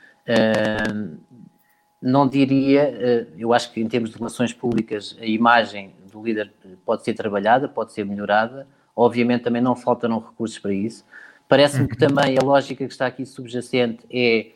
não 2.01 2.29
diria, 2.29 3.29
eu 3.37 3.53
acho 3.53 3.73
que 3.73 3.81
em 3.81 3.89
termos 3.89 4.11
de 4.11 4.17
relações 4.17 4.53
públicas, 4.53 5.17
a 5.21 5.27
imagem 5.27 5.93
do 6.13 6.23
líder 6.23 6.53
pode 6.85 7.05
ser 7.05 7.15
trabalhada, 7.15 7.69
pode 7.69 7.93
ser 7.93 8.05
melhorada. 8.05 8.67
Obviamente 8.95 9.43
também 9.43 9.63
não 9.63 9.75
faltam 9.75 10.19
recursos 10.19 10.59
para 10.59 10.73
isso. 10.73 11.05
Parece-me 11.49 11.89
que 11.89 11.95
uhum. 11.95 12.09
também 12.09 12.39
a 12.39 12.45
lógica 12.45 12.87
que 12.87 12.93
está 12.93 13.07
aqui 13.07 13.27
subjacente 13.27 14.05
é, 14.11 14.53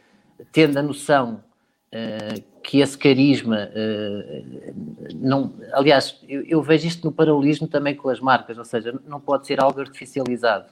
tendo 0.52 0.78
a 0.78 0.82
noção 0.82 1.42
uh, 1.92 2.42
que 2.62 2.80
esse 2.80 2.96
carisma 2.96 3.68
uh, 3.68 4.74
não. 5.14 5.54
Aliás, 5.72 6.20
eu, 6.28 6.42
eu, 6.42 6.62
vejo 6.62 6.86
isto 6.86 7.04
no 7.04 7.12
paralelismo 7.12 7.66
também 7.66 7.94
com 7.94 8.08
as 8.08 8.20
marcas, 8.20 8.58
ou 8.58 8.64
seja, 8.64 8.98
não 9.06 9.20
pode 9.20 9.46
ser 9.46 9.60
algo 9.60 9.80
artificializado. 9.80 10.66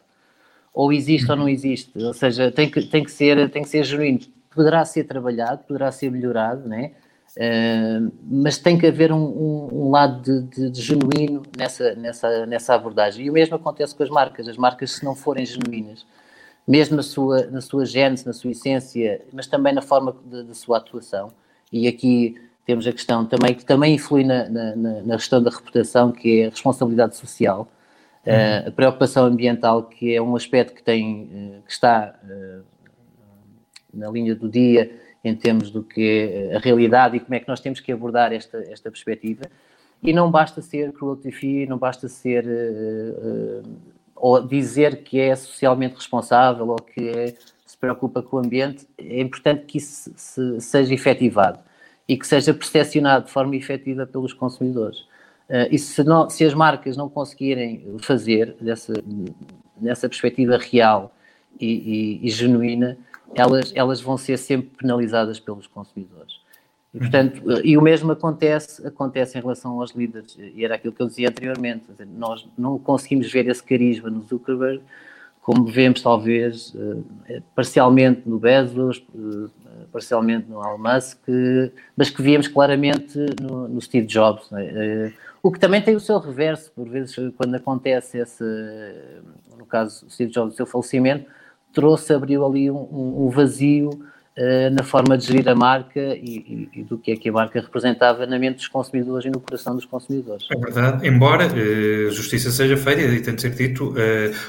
Ou 0.72 0.92
existe 0.92 1.30
ou 1.30 1.36
não 1.36 1.48
existe, 1.48 1.92
ou 1.96 2.12
seja, 2.12 2.50
tem 2.50 2.68
que, 2.70 2.82
tem 2.82 3.04
que, 3.04 3.10
ser, 3.10 3.48
tem 3.50 3.62
que 3.62 3.68
ser 3.68 3.84
genuíno. 3.84 4.20
Poderá 4.50 4.84
ser 4.84 5.04
trabalhado, 5.04 5.62
poderá 5.64 5.92
ser 5.92 6.10
melhorado, 6.10 6.68
né? 6.68 6.92
Uh, 7.36 8.12
mas 8.30 8.58
tem 8.58 8.78
que 8.78 8.86
haver 8.86 9.10
um, 9.10 9.24
um, 9.24 9.68
um 9.72 9.90
lado 9.90 10.22
de, 10.22 10.42
de, 10.42 10.70
de, 10.70 10.80
genuíno 10.80 11.42
nessa, 11.56 11.94
nessa, 11.96 12.46
nessa 12.46 12.74
abordagem. 12.74 13.26
E 13.26 13.30
o 13.30 13.32
mesmo 13.32 13.56
acontece 13.56 13.94
com 13.94 14.04
as 14.04 14.10
marcas. 14.10 14.46
As 14.46 14.56
marcas, 14.56 14.92
se 14.92 15.04
não 15.04 15.16
forem 15.16 15.44
genuínas, 15.44 16.06
mesmo 16.66 16.96
na 16.96 17.02
sua, 17.02 17.46
na 17.46 17.60
sua 17.60 17.84
gênese, 17.84 18.24
na 18.24 18.32
sua 18.32 18.52
essência, 18.52 19.20
mas 19.32 19.48
também 19.48 19.72
na 19.72 19.82
forma 19.82 20.14
da 20.24 20.54
sua 20.54 20.78
atuação. 20.78 21.32
E 21.72 21.88
aqui 21.88 22.36
temos 22.64 22.86
a 22.86 22.92
questão 22.92 23.26
também 23.26 23.54
que 23.54 23.64
também 23.64 23.96
influi 23.96 24.22
na, 24.22 24.48
na, 24.48 24.76
na 24.76 25.16
questão 25.16 25.42
da 25.42 25.50
reputação, 25.50 26.12
que 26.12 26.42
é 26.42 26.46
a 26.46 26.50
responsabilidade 26.50 27.16
social, 27.16 27.68
uhum. 28.24 28.32
uh, 28.32 28.68
a 28.68 28.70
preocupação 28.70 29.24
ambiental, 29.24 29.82
que 29.82 30.14
é 30.14 30.22
um 30.22 30.36
aspecto 30.36 30.72
que 30.72 30.82
tem, 30.82 31.24
uh, 31.24 31.62
que 31.66 31.72
está 31.72 32.14
uh, 32.24 32.62
na 33.92 34.08
linha 34.08 34.36
do 34.36 34.48
dia 34.48 35.03
em 35.24 35.34
termos 35.34 35.70
do 35.70 35.82
que 35.82 36.50
é 36.52 36.56
a 36.56 36.58
realidade 36.58 37.16
e 37.16 37.20
como 37.20 37.34
é 37.34 37.40
que 37.40 37.48
nós 37.48 37.60
temos 37.60 37.80
que 37.80 37.90
abordar 37.90 38.32
esta, 38.32 38.58
esta 38.70 38.90
perspectiva. 38.90 39.44
E 40.02 40.12
não 40.12 40.30
basta 40.30 40.60
ser 40.60 40.92
cruelty 40.92 41.32
free, 41.32 41.66
não 41.66 41.78
basta 41.78 42.08
ser 42.08 42.44
ou 44.14 44.40
dizer 44.40 45.02
que 45.02 45.20
é 45.20 45.34
socialmente 45.34 45.96
responsável 45.96 46.68
ou 46.68 46.76
que 46.76 47.08
é, 47.08 47.34
se 47.66 47.76
preocupa 47.76 48.22
com 48.22 48.36
o 48.36 48.38
ambiente, 48.38 48.86
é 48.98 49.20
importante 49.20 49.64
que 49.66 49.78
isso 49.78 50.12
se, 50.16 50.60
seja 50.60 50.94
efetivado 50.94 51.58
e 52.08 52.16
que 52.16 52.26
seja 52.26 52.54
percepcionado 52.54 53.26
de 53.26 53.30
forma 53.32 53.56
efetiva 53.56 54.06
pelos 54.06 54.32
consumidores. 54.32 55.00
Uh, 55.48 55.68
e 55.70 55.78
se, 55.78 56.02
não, 56.04 56.30
se, 56.30 56.44
as 56.44 56.54
marcas 56.54 56.96
não 56.96 57.08
conseguirem 57.08 57.96
fazer 57.98 58.56
dessa, 58.60 58.94
nessa 59.78 60.08
perspectiva 60.08 60.56
real 60.56 61.14
e, 61.60 62.20
e, 62.22 62.26
e 62.26 62.30
genuína, 62.30 62.96
elas, 63.34 63.72
elas 63.74 64.00
vão 64.00 64.16
ser 64.16 64.36
sempre 64.36 64.70
penalizadas 64.76 65.38
pelos 65.38 65.66
consumidores. 65.66 66.40
E, 66.92 66.98
portanto, 66.98 67.42
e 67.64 67.76
o 67.76 67.82
mesmo 67.82 68.12
acontece, 68.12 68.86
acontece 68.86 69.36
em 69.36 69.40
relação 69.40 69.80
aos 69.80 69.90
líderes, 69.90 70.36
e 70.38 70.64
era 70.64 70.76
aquilo 70.76 70.92
que 70.92 71.02
eu 71.02 71.08
dizia 71.08 71.28
anteriormente, 71.28 71.86
nós 72.16 72.48
não 72.56 72.78
conseguimos 72.78 73.30
ver 73.32 73.48
esse 73.48 73.62
carisma 73.62 74.08
no 74.08 74.22
Zuckerberg, 74.22 74.80
como 75.42 75.66
vemos 75.66 76.00
talvez 76.00 76.74
eh, 77.28 77.42
parcialmente 77.54 78.22
no 78.24 78.38
Bezos, 78.38 79.04
eh, 79.14 79.50
parcialmente 79.92 80.48
no 80.48 80.62
Elon 80.62 80.78
Musk, 80.78 81.18
mas 81.94 82.08
que 82.08 82.22
víamos 82.22 82.48
claramente 82.48 83.18
no, 83.42 83.68
no 83.68 83.80
Steve 83.80 84.06
Jobs. 84.06 84.48
É? 84.52 85.12
O 85.42 85.52
que 85.52 85.60
também 85.60 85.82
tem 85.82 85.94
o 85.94 86.00
seu 86.00 86.18
reverso, 86.18 86.72
por 86.72 86.88
vezes 86.88 87.14
quando 87.36 87.54
acontece 87.56 88.16
esse, 88.16 88.42
no 89.58 89.66
caso 89.66 90.08
Steve 90.08 90.30
Jobs, 90.30 90.54
o 90.54 90.56
seu 90.56 90.64
falecimento, 90.64 91.26
trouxe, 91.74 92.14
abriu 92.14 92.46
ali 92.46 92.70
um, 92.70 93.26
um 93.26 93.28
vazio 93.28 93.90
na 94.72 94.82
forma 94.82 95.16
de 95.16 95.26
gerir 95.26 95.48
a 95.48 95.54
marca 95.54 96.00
e, 96.00 96.68
e, 96.74 96.80
e, 96.80 96.82
do 96.82 96.98
que 96.98 97.12
é 97.12 97.16
que 97.16 97.28
a 97.28 97.32
marca 97.32 97.60
representava 97.60 98.26
na 98.26 98.36
mente 98.36 98.56
dos 98.56 98.66
consumidores 98.66 99.26
e 99.26 99.30
no 99.30 99.38
coração 99.38 99.76
dos 99.76 99.84
consumidores. 99.84 100.46
É 100.50 100.56
verdade, 100.56 101.06
embora 101.06 101.46
uh, 101.46 102.10
justiça 102.10 102.50
seja 102.50 102.76
feita, 102.76 103.02
e 103.02 103.20
tem 103.20 103.36
de 103.36 103.42
ser 103.42 103.50
dito, 103.50 103.90
uh, 103.90 103.94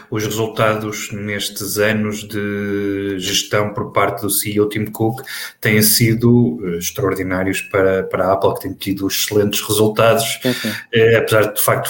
os 0.10 0.26
resultados 0.26 1.12
nestes 1.12 1.78
anos 1.78 2.28
de 2.28 3.20
gestão 3.20 3.74
por 3.74 3.92
parte 3.92 4.22
do 4.22 4.30
CEO 4.30 4.68
Tim 4.70 4.86
Cook 4.86 5.22
têm 5.62 5.80
sido 5.84 6.60
extraordinários 6.78 7.62
para, 7.62 8.04
para 8.04 8.26
a 8.26 8.34
Apple, 8.34 8.56
que 8.56 8.62
tem 8.62 8.74
tido 8.74 9.08
excelentes 9.08 9.62
resultados, 9.62 10.40
sim, 10.42 10.52
sim. 10.52 10.70
apesar 11.16 11.44
de, 11.50 11.56
de 11.56 11.62
facto, 11.62 11.90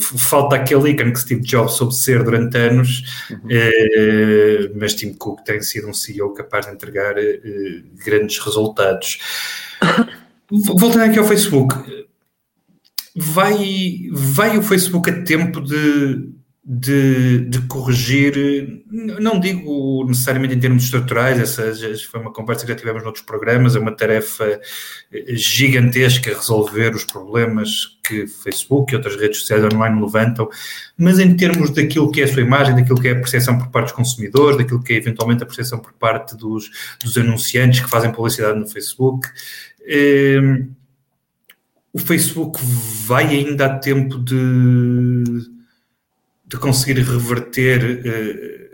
falta 0.00 0.56
aquele 0.56 0.90
ícone 0.90 1.12
que 1.12 1.20
Steve 1.20 1.42
Jobs 1.42 1.74
soube 1.74 1.94
ser 1.94 2.24
durante 2.24 2.58
anos, 2.58 3.04
uhum. 3.30 3.38
mas 4.74 4.94
Tim 4.94 5.12
Cook 5.12 5.44
tem 5.44 5.60
sido 5.62 5.88
um 5.88 5.94
CEO 5.94 6.34
capaz 6.34 6.66
de 6.66 6.72
entregar 6.72 7.14
eh, 7.44 7.82
grandes 8.04 8.38
resultados. 8.38 9.18
Voltando 10.50 11.04
aqui 11.04 11.18
ao 11.18 11.24
Facebook, 11.24 11.74
vai, 13.14 14.08
vai 14.12 14.58
o 14.58 14.62
Facebook 14.62 15.10
a 15.10 15.22
tempo 15.24 15.60
de, 15.60 16.30
de, 16.68 17.46
de, 17.48 17.60
corrigir, 17.68 18.82
não 18.90 19.38
digo 19.38 20.04
necessariamente 20.04 20.56
em 20.56 20.58
termos 20.58 20.82
estruturais, 20.82 21.38
essa 21.38 21.72
foi 22.10 22.20
uma 22.20 22.32
conversa 22.32 22.66
que 22.66 22.72
já 22.72 22.76
tivemos 22.76 23.04
noutros 23.04 23.24
programas, 23.24 23.76
é 23.76 23.78
uma 23.78 23.94
tarefa 23.94 24.60
gigantesca 25.28 26.34
resolver 26.34 26.92
os 26.92 27.04
problemas 27.04 27.96
que 28.04 28.26
Facebook 28.26 28.92
e 28.92 28.96
outras 28.96 29.14
redes 29.14 29.38
sociais 29.38 29.62
online 29.62 30.00
levantam, 30.00 30.48
mas 30.98 31.20
em 31.20 31.36
termos 31.36 31.70
daquilo 31.70 32.10
que 32.10 32.20
é 32.20 32.24
a 32.24 32.28
sua 32.28 32.42
imagem, 32.42 32.74
daquilo 32.74 33.00
que 33.00 33.06
é 33.06 33.12
a 33.12 33.16
percepção 33.16 33.56
por 33.56 33.68
parte 33.68 33.86
dos 33.86 33.96
consumidores, 33.96 34.58
daquilo 34.58 34.82
que 34.82 34.92
é 34.92 34.96
eventualmente 34.96 35.44
a 35.44 35.46
percepção 35.46 35.78
por 35.78 35.92
parte 35.92 36.36
dos, 36.36 36.68
dos 37.00 37.16
anunciantes 37.16 37.78
que 37.78 37.88
fazem 37.88 38.10
publicidade 38.10 38.58
no 38.58 38.66
Facebook, 38.66 39.28
eh, 39.86 40.64
o 41.92 41.98
Facebook 42.00 42.58
vai 43.06 43.26
ainda 43.26 43.66
a 43.66 43.78
tempo 43.78 44.18
de, 44.18 45.55
de 46.46 46.56
conseguir 46.58 47.00
reverter 47.00 48.02
eh, 48.04 48.66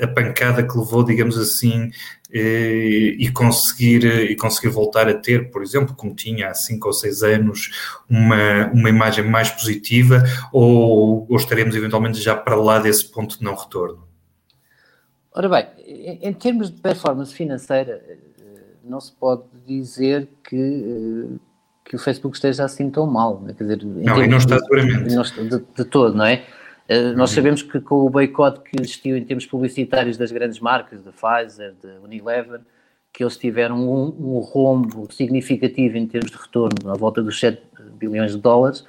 a, 0.00 0.04
a, 0.04 0.08
pancada 0.08 0.62
que 0.62 0.76
levou, 0.76 1.04
digamos 1.04 1.36
assim, 1.36 1.90
eh, 2.32 3.14
e 3.18 3.30
conseguir, 3.30 4.04
e 4.04 4.34
conseguir 4.34 4.68
voltar 4.68 5.08
a 5.08 5.14
ter, 5.14 5.50
por 5.50 5.62
exemplo, 5.62 5.94
como 5.94 6.14
tinha 6.14 6.48
há 6.48 6.54
5 6.54 6.86
ou 6.86 6.92
6 6.92 7.22
anos, 7.22 7.70
uma, 8.08 8.70
uma 8.72 8.88
imagem 8.88 9.24
mais 9.28 9.50
positiva, 9.50 10.24
ou, 10.52 11.26
ou 11.28 11.36
estaremos 11.36 11.76
eventualmente 11.76 12.18
já 12.18 12.34
para 12.34 12.56
lá 12.56 12.78
desse 12.78 13.04
ponto 13.10 13.38
de 13.38 13.44
não 13.44 13.54
retorno? 13.54 14.08
Ora 15.34 15.48
bem, 15.48 15.66
em 16.20 16.32
termos 16.32 16.70
de 16.70 16.80
performance 16.80 17.34
financeira, 17.34 18.02
eh, 18.06 18.18
não 18.84 19.00
se 19.00 19.12
pode 19.12 19.44
dizer 19.66 20.28
que, 20.44 20.56
eh, 20.56 21.38
que 21.84 21.96
o 21.96 21.98
Facebook 21.98 22.36
esteja 22.36 22.64
assim 22.64 22.90
tão 22.90 23.06
mal. 23.06 23.40
Né? 23.40 23.54
Quer 23.56 23.64
dizer, 23.64 23.84
não, 23.84 24.22
e 24.22 24.28
não 24.28 24.36
está 24.36 24.58
seguramente. 24.58 25.08
De, 25.08 25.48
de, 25.48 25.64
de 25.74 25.84
todo, 25.84 26.14
não 26.14 26.26
é? 26.26 26.44
Eh, 26.92 27.12
nós 27.14 27.30
uhum. 27.30 27.36
sabemos 27.36 27.62
que 27.62 27.80
com 27.80 28.04
o 28.04 28.10
boicote 28.10 28.60
que 28.60 28.78
existiu 28.78 29.16
em 29.16 29.24
termos 29.24 29.46
publicitários 29.46 30.18
das 30.18 30.30
grandes 30.30 30.60
marcas, 30.60 31.02
da 31.02 31.10
Pfizer, 31.10 31.74
da 31.82 32.00
Unilever, 32.04 32.60
que 33.10 33.24
eles 33.24 33.36
tiveram 33.38 33.76
um, 33.78 34.36
um, 34.36 34.38
rombo 34.40 35.10
significativo 35.10 35.96
em 35.96 36.06
termos 36.06 36.30
de 36.30 36.36
retorno, 36.36 36.90
à 36.90 36.94
volta 36.94 37.22
dos 37.22 37.40
7 37.40 37.62
bilhões 37.94 38.32
de 38.32 38.38
dólares, 38.38 38.84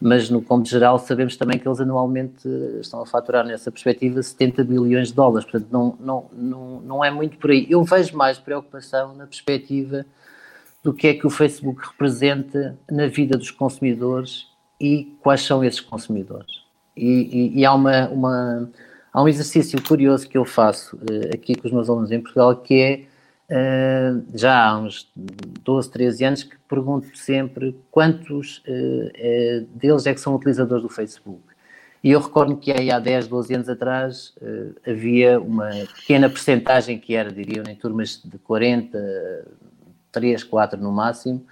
mas 0.00 0.28
no 0.28 0.42
cômputo 0.42 0.70
geral 0.70 0.98
sabemos 0.98 1.36
também 1.36 1.56
que 1.58 1.66
eles 1.66 1.80
anualmente 1.80 2.48
estão 2.80 3.00
a 3.00 3.06
faturar 3.06 3.44
nessa 3.46 3.70
perspectiva 3.70 4.22
70 4.22 4.64
bilhões 4.64 5.08
de 5.08 5.14
dólares, 5.14 5.48
portanto 5.48 5.70
não, 5.70 5.96
não, 6.00 6.30
não, 6.32 6.80
não 6.80 7.04
é 7.04 7.12
muito 7.12 7.38
por 7.38 7.50
aí. 7.52 7.66
Eu 7.70 7.84
vejo 7.84 8.16
mais 8.16 8.38
preocupação 8.38 9.14
na 9.14 9.26
perspectiva 9.26 10.04
do 10.82 10.92
que 10.92 11.06
é 11.06 11.14
que 11.14 11.26
o 11.26 11.30
Facebook 11.30 11.80
representa 11.92 12.76
na 12.90 13.06
vida 13.06 13.38
dos 13.38 13.52
consumidores 13.52 14.48
e 14.80 15.16
quais 15.22 15.42
são 15.42 15.62
esses 15.62 15.80
consumidores. 15.80 16.65
E, 16.96 17.52
e, 17.56 17.60
e 17.60 17.64
há, 17.66 17.74
uma, 17.74 18.08
uma, 18.08 18.70
há 19.12 19.22
um 19.22 19.28
exercício 19.28 19.80
curioso 19.82 20.28
que 20.28 20.38
eu 20.38 20.44
faço 20.44 20.96
uh, 20.96 21.34
aqui 21.34 21.54
com 21.54 21.66
os 21.66 21.72
meus 21.72 21.90
alunos 21.90 22.10
em 22.10 22.20
Portugal, 22.20 22.56
que 22.56 23.06
é, 23.50 24.14
uh, 24.14 24.24
já 24.34 24.66
há 24.66 24.78
uns 24.78 25.10
12, 25.14 25.90
13 25.90 26.24
anos, 26.24 26.42
que 26.42 26.56
pergunto 26.68 27.16
sempre 27.16 27.78
quantos 27.90 28.62
uh, 28.66 29.66
deles 29.74 30.06
é 30.06 30.14
que 30.14 30.20
são 30.20 30.34
utilizadores 30.34 30.82
do 30.82 30.88
Facebook. 30.88 31.42
E 32.02 32.12
eu 32.12 32.20
recordo 32.20 32.56
que 32.56 32.72
aí 32.72 32.90
há 32.90 32.98
10, 32.98 33.26
12 33.26 33.54
anos 33.54 33.68
atrás 33.68 34.32
havia 34.86 35.40
uma 35.40 35.70
pequena 35.96 36.28
percentagem 36.28 37.00
que 37.00 37.16
era, 37.16 37.32
diriam, 37.32 37.64
em 37.68 37.74
turmas 37.74 38.22
de 38.24 38.38
40, 38.38 38.96
3, 40.12 40.44
4 40.44 40.80
no 40.80 40.92
máximo, 40.92 41.44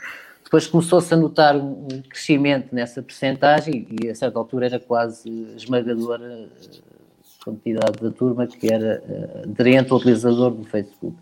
depois 0.45 0.67
começou-se 0.67 1.13
a 1.13 1.17
notar 1.17 1.57
um, 1.57 1.89
crescimento 2.09 2.75
nessa 2.75 3.03
percentagem 3.03 3.89
e 3.91 4.09
a 4.09 4.15
certa 4.15 4.39
altura 4.39 4.67
era 4.67 4.79
quase 4.79 5.29
esmagadora 5.57 6.49
a 7.41 7.45
quantidade 7.45 8.01
da 8.01 8.11
turma 8.11 8.47
que 8.47 8.73
era 8.73 9.03
eh, 9.09 9.43
aderente 9.45 9.91
ao 9.91 9.99
utilizador 9.99 10.51
do 10.51 10.65
Facebook. 10.65 11.17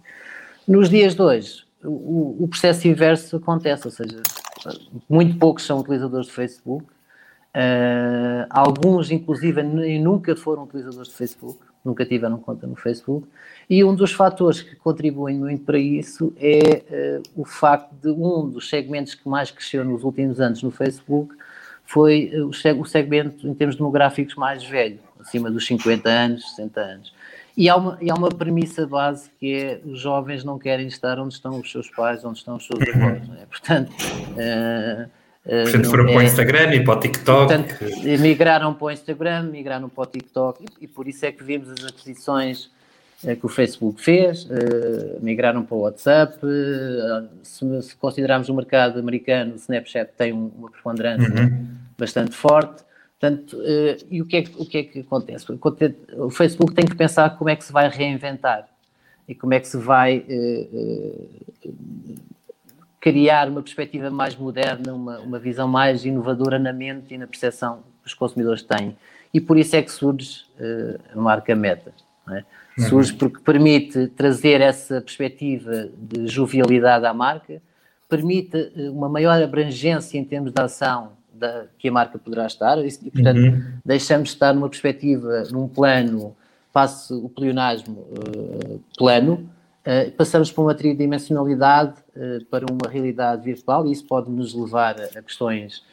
Nos 0.69 0.89
dias 0.89 1.15
de 1.15 1.23
hoje, 1.23 1.65
o, 1.83 2.45
o 2.45 2.49
processo 2.49 2.87
inverso 2.87 3.37
acontece, 3.37 3.87
ou 3.87 3.91
seja, 3.91 4.23
muito 5.09 5.39
poucos 5.39 5.65
são 5.65 5.81
utilizadores 5.81 6.27
do 6.27 6.33
Facebook, 6.33 6.85
uh, 6.85 8.47
alguns 8.51 9.11
inclusive 9.11 9.63
nunca 9.63 10.37
foram 10.37 10.65
utilizadores 10.65 11.09
do 11.09 11.15
Facebook, 11.15 11.59
nunca 11.85 12.05
tiveram 12.05 12.39
conta 12.39 12.67
no 12.67 12.77
Facebook, 12.77 13.27
e 13.69 13.83
um 13.83 13.95
dos 13.95 14.13
fatores 14.13 14.63
que 14.63 14.77
contribuem 14.77 15.37
muito 15.37 15.65
para 15.65 15.79
isso 15.79 16.33
é 16.37 17.19
uh, 17.19 17.41
o 17.41 17.45
facto 17.45 17.93
de 18.01 18.09
um 18.09 18.49
dos 18.49 18.69
segmentos 18.69 19.15
que 19.15 19.29
mais 19.29 19.51
cresceu 19.51 19.85
nos 19.85 20.05
últimos 20.05 20.41
anos 20.41 20.63
no 20.63 20.71
Facebook 20.71 21.35
foi 21.85 22.31
uh, 22.35 22.49
o 22.81 22.85
segmento, 22.85 23.47
em 23.47 23.55
termos 23.55 23.77
demográficos, 23.77 24.35
mais 24.35 24.65
velho, 24.65 24.99
acima 25.21 25.51
dos 25.51 25.67
50 25.67 26.09
anos, 26.09 26.51
60 26.51 26.81
anos. 26.81 27.15
E 27.57 27.69
há, 27.69 27.77
uma, 27.77 27.99
e 28.01 28.11
há 28.11 28.15
uma 28.15 28.31
premissa 28.31 28.87
base 28.87 29.31
que 29.39 29.55
é 29.55 29.81
os 29.85 30.01
jovens 30.01 30.43
não 30.43 30.59
querem 30.59 30.87
estar 30.87 31.19
onde 31.19 31.35
estão 31.35 31.59
os 31.61 31.71
seus 31.71 31.91
pais, 31.91 32.25
onde 32.25 32.39
estão 32.39 32.57
os 32.57 32.67
seus 32.67 32.81
avós. 32.81 33.23
É? 33.39 33.47
Portanto, 33.47 33.91
uh, 33.91 35.11
Portanto 35.45 35.91
foram 35.91 36.05
é, 36.05 36.13
para 36.13 36.17
o 36.19 36.23
Instagram 36.23 36.75
e 36.75 36.85
para 36.85 36.95
o 36.95 37.01
TikTok. 37.01 37.47
Portanto, 37.49 37.75
migraram 38.21 38.75
para 38.75 38.85
o 38.85 38.91
Instagram, 38.91 39.43
migraram 39.45 39.89
para 39.89 40.03
o 40.03 40.07
TikTok 40.07 40.65
e, 40.65 40.85
e 40.85 40.89
por 40.89 41.09
isso 41.09 41.27
é 41.27 41.33
que 41.33 41.43
vimos 41.43 41.69
as 41.69 41.85
aquisições 41.85 42.71
uh, 43.25 43.35
que 43.35 43.45
o 43.45 43.49
Facebook 43.49 44.01
fez, 44.01 44.47
migraram 45.21 45.65
para 45.65 45.75
o 45.75 45.81
WhatsApp. 45.81 46.39
Se, 47.43 47.83
se, 47.83 47.97
considerarmos 47.97 48.49
o 48.49 48.55
mercado 48.55 49.01
americano, 49.01 49.55
o 49.55 49.57
Snapchat 49.57 50.13
tem 50.17 50.33
uma 50.33 50.71
preponderância 50.71 51.29
uhum. 51.29 51.67
bastante 51.99 52.37
forte. 52.37 52.85
Portanto, 53.19 53.57
e 54.11 54.21
o 54.21 54.27
que, 54.27 54.37
é, 54.37 54.45
o 54.57 54.67
que 54.67 54.79
é 54.79 54.83
que 54.83 55.01
acontece? 55.01 55.47
O 56.17 56.31
Facebook 56.31 56.75
tem 56.75 56.85
que 56.85 56.97
pensar 56.97 57.31
como 57.37 57.51
é 57.51 57.57
que 57.57 57.65
se 57.65 57.73
vai 57.73 57.89
reinventar 57.89 58.67
e 59.29 59.35
como 59.35 59.55
é 59.55 59.61
que 59.61 59.69
se 59.69 59.77
vai 59.77 60.25
criar 63.03 63.49
uma 63.49 63.61
perspectiva 63.61 64.11
mais 64.11 64.37
moderna, 64.37 64.95
uma, 64.95 65.19
uma 65.19 65.39
visão 65.39 65.67
mais 65.67 66.05
inovadora 66.05 66.57
na 66.57 66.73
mente 66.73 67.13
e 67.13 67.19
na 67.19 67.27
percepção 67.27 67.81
que 68.01 68.07
os 68.07 68.15
consumidores 68.15 68.63
têm. 68.63 68.97
E 69.35 69.41
por 69.41 69.59
isso 69.59 69.75
é 69.75 69.83
que 69.83 69.91
surge 69.91 70.45
a 71.13 71.19
marca 71.19 71.57
Meta. 71.57 71.93
É? 72.31 72.45
Uhum. 72.79 72.89
Surge 72.89 73.13
porque 73.15 73.41
permite 73.41 74.07
trazer 74.07 74.61
essa 74.61 75.01
perspectiva 75.01 75.89
de 75.99 76.29
jovialidade 76.29 77.05
à 77.05 77.13
marca, 77.13 77.61
permite 78.09 78.73
uma 78.77 79.09
maior 79.09 79.43
abrangência 79.43 80.17
em 80.17 80.25
termos 80.25 80.53
de 80.53 80.63
ação 80.63 81.13
da, 81.33 81.65
que 81.77 81.89
a 81.89 81.93
marca 81.93 82.19
poderá 82.19 82.47
estar, 82.47 82.79
e, 82.79 83.11
portanto, 83.11 83.39
uhum. 83.39 83.63
deixamos 83.85 84.29
de 84.29 84.35
estar 84.35 84.55
numa 84.55 84.69
perspectiva, 84.69 85.43
num 85.51 85.67
plano, 85.67 86.37
passe 86.73 87.13
o 87.13 87.29
pleonasmo 87.29 87.99
uh, 87.99 88.81
plano, 88.97 89.35
uh, 89.35 89.62
passamos 90.17 90.51
para 90.51 90.63
uma 90.63 90.75
tridimensionalidade, 90.75 91.95
uh, 92.17 92.45
para 92.47 92.67
uma 92.71 92.91
realidade 92.91 93.43
virtual, 93.43 93.87
e 93.87 93.93
isso 93.93 94.07
pode 94.07 94.31
nos 94.31 94.55
levar 94.55 94.97
a, 95.01 95.23
questões 95.23 95.85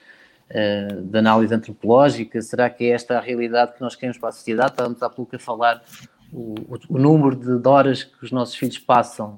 de 1.04 1.16
análise 1.16 1.54
antropológica, 1.54 2.42
será 2.42 2.72
que 2.72 2.84
é 2.86 2.90
esta 2.90 3.20
a 3.20 3.22
realidade 3.22 3.76
que 3.76 3.82
nós 3.82 3.96
queremos 3.96 4.18
para 4.18 4.30
a 4.30 4.32
sociedade? 4.32 4.72
Estávamos 4.72 5.04
há 5.04 5.08
pouco 5.08 5.36
a 5.36 5.38
falar 5.38 5.84
o, 6.34 6.56
o, 6.90 6.98
número 6.98 7.36
de 7.36 7.68
horas 7.68 8.04
que 8.04 8.26
os 8.26 8.32
nossos 8.32 8.56
filhos 8.56 8.80
passam 8.80 9.38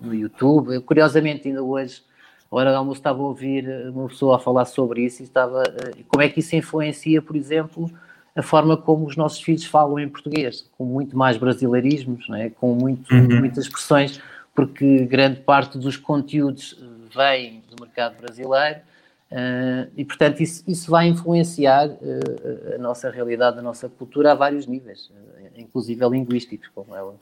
no 0.00 0.14
YouTube. 0.14 0.78
curiosamente, 0.82 1.48
ainda 1.48 1.60
hoje 1.60 2.04
a 2.50 2.56
hora 2.56 2.70
do 2.70 2.76
almoço 2.76 3.00
estava 3.00 3.18
a 3.18 3.26
ouvir 3.26 3.68
uma 3.90 4.08
pessoa 4.08 4.36
a 4.36 4.38
falar 4.38 4.64
sobre 4.64 5.04
isso 5.04 5.22
e 5.22 5.24
estava 5.24 5.62
eh, 5.64 6.04
como 6.08 6.22
é 6.22 6.28
que 6.28 6.40
isso 6.40 6.54
influencia, 6.54 7.20
por 7.20 7.34
exemplo, 7.34 7.90
a 8.36 8.42
forma 8.42 8.76
como 8.76 9.06
os 9.06 9.16
nossos 9.16 9.40
filhos 9.40 9.64
falam 9.64 9.98
em 9.98 10.08
português, 10.08 10.68
com 10.76 10.84
muito 10.84 11.16
mais 11.16 11.38
brasileirismos, 11.38 12.28
não 12.28 12.36
é? 12.36 12.50
com 12.50 12.74
muito, 12.74 13.12
uhum. 13.12 13.40
muitas 13.40 13.64
expressões, 13.64 14.20
porque 14.54 15.06
grande 15.06 15.40
parte 15.40 15.78
dos 15.78 15.96
conteúdos 15.96 16.78
vem 17.14 17.62
do 17.70 17.82
mercado 17.82 18.20
brasileiro 18.20 18.80
uh, 19.32 19.90
e, 19.96 20.04
portanto, 20.04 20.42
isso, 20.42 20.62
isso 20.68 20.90
vai 20.90 21.08
influenciar 21.08 21.88
uh, 21.88 22.74
a 22.74 22.78
nossa 22.78 23.10
realidade, 23.10 23.58
a 23.58 23.62
nossa 23.62 23.88
cultura 23.88 24.32
a 24.32 24.34
vários 24.34 24.66
níveis, 24.66 25.10
uh, 25.10 25.48
inclusive 25.56 26.06
linguísticos, 26.06 26.68
como 26.74 26.94
ela. 26.94 27.14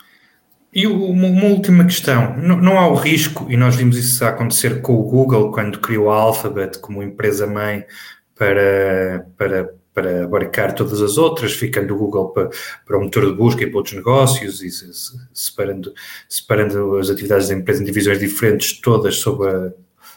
E 0.72 0.88
uma, 0.88 1.28
uma 1.28 1.46
última 1.46 1.84
questão: 1.84 2.36
não, 2.36 2.56
não, 2.56 2.78
há 2.78 2.88
o 2.88 2.94
risco, 2.94 3.46
e 3.48 3.56
nós 3.56 3.76
vimos 3.76 3.96
isso 3.96 4.24
acontecer 4.24 4.82
com 4.82 4.94
o 4.94 5.04
Google 5.04 5.52
quando 5.52 5.78
criou 5.78 6.10
a 6.10 6.16
Alphabet 6.16 6.80
como 6.80 7.02
empresa-mãe 7.02 7.84
para, 8.36 9.24
para, 9.38 9.74
para 9.94 10.24
abarcar 10.24 10.74
todas 10.74 11.00
as 11.00 11.16
outras, 11.16 11.52
ficando 11.52 11.94
o 11.94 11.96
Google 11.96 12.30
para, 12.30 12.50
para 12.84 12.98
o 12.98 13.02
motor 13.02 13.26
de 13.26 13.32
busca 13.32 13.62
e 13.62 13.66
para 13.66 13.78
outros 13.78 13.94
negócios, 13.94 14.60
e 14.60 14.68
separando, 15.32 15.94
separando 16.28 16.98
as 16.98 17.08
atividades 17.08 17.48
da 17.48 17.54
empresa 17.54 17.80
em 17.80 17.86
divisões 17.86 18.18
diferentes, 18.18 18.80
todas 18.80 19.14
sob 19.16 19.46
a, 19.48 19.72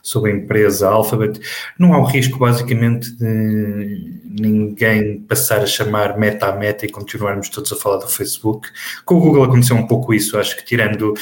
sob 0.07 0.29
a 0.29 0.33
empresa 0.33 0.87
Alphabet, 0.87 1.39
não 1.77 1.93
há 1.93 1.99
o 1.99 2.05
risco 2.05 2.39
basicamente 2.39 3.11
de 3.17 4.21
ninguém 4.39 5.19
passar 5.19 5.59
a 5.59 5.65
chamar 5.65 6.17
meta 6.17 6.47
a 6.47 6.55
meta 6.55 6.85
e 6.85 6.89
continuarmos 6.89 7.49
todos 7.49 7.73
a 7.73 7.75
falar 7.75 7.97
do 7.97 8.07
Facebook. 8.07 8.69
Com 9.03 9.15
o 9.15 9.19
Google 9.19 9.43
aconteceu 9.43 9.75
um 9.75 9.85
pouco 9.85 10.13
isso, 10.13 10.37
acho 10.37 10.55
que 10.55 10.63
tirando, 10.63 11.13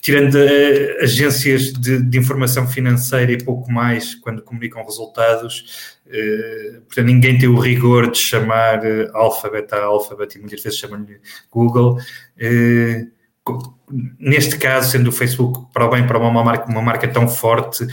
tirando 0.00 0.36
uh, 0.36 1.02
agências 1.02 1.72
de, 1.72 2.00
de, 2.00 2.18
informação 2.18 2.66
financeira 2.68 3.32
e 3.32 3.42
pouco 3.42 3.70
mais 3.72 4.14
quando 4.14 4.42
comunicam 4.42 4.84
resultados, 4.84 5.97
uh, 6.08 6.80
portanto 6.82 7.06
ninguém 7.06 7.38
tem 7.38 7.48
o 7.48 7.58
rigor 7.58 8.10
de 8.10 8.18
chamar 8.18 8.80
uh, 8.80 9.16
Alphabet 9.16 9.72
a 9.74 9.84
Alphabet 9.84 10.36
e 10.36 10.40
muitas 10.40 10.62
vezes 10.62 10.78
chamam-lhe 10.78 11.20
Google. 11.50 11.98
Uh, 12.36 13.18
neste 14.18 14.58
caso, 14.58 14.90
sendo 14.90 15.08
o 15.08 15.12
Facebook 15.12 15.72
para 15.72 15.86
o 15.86 15.90
bem, 15.90 16.06
para 16.06 16.18
uma 16.18 16.44
marca, 16.44 16.70
uma 16.70 16.82
marca 16.82 17.08
tão 17.08 17.26
forte, 17.26 17.86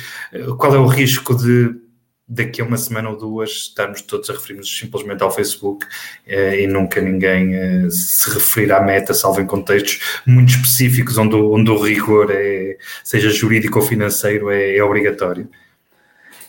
qual 0.57 0.75
é 0.75 0.77
o 0.77 0.85
risco 0.85 1.33
de 1.33 1.85
daqui 2.27 2.61
a 2.61 2.65
uma 2.65 2.77
semana 2.77 3.09
ou 3.09 3.17
duas 3.17 3.51
estarmos 3.51 4.01
todos 4.01 4.29
a 4.29 4.33
referirmos 4.33 4.75
simplesmente 4.75 5.21
ao 5.21 5.31
Facebook 5.31 5.85
eh, 6.25 6.61
e 6.61 6.67
nunca 6.67 6.99
ninguém 6.99 7.55
eh, 7.55 7.89
se 7.89 8.31
referir 8.33 8.71
à 8.71 8.81
meta, 8.81 9.13
salvo 9.13 9.41
em 9.41 9.45
contextos 9.45 10.21
muito 10.25 10.49
específicos 10.49 11.17
onde, 11.17 11.35
onde 11.35 11.69
o 11.69 11.77
rigor, 11.77 12.31
é, 12.31 12.77
seja 13.03 13.29
jurídico 13.29 13.79
ou 13.79 13.85
financeiro, 13.85 14.49
é, 14.49 14.75
é 14.75 14.83
obrigatório. 14.83 15.47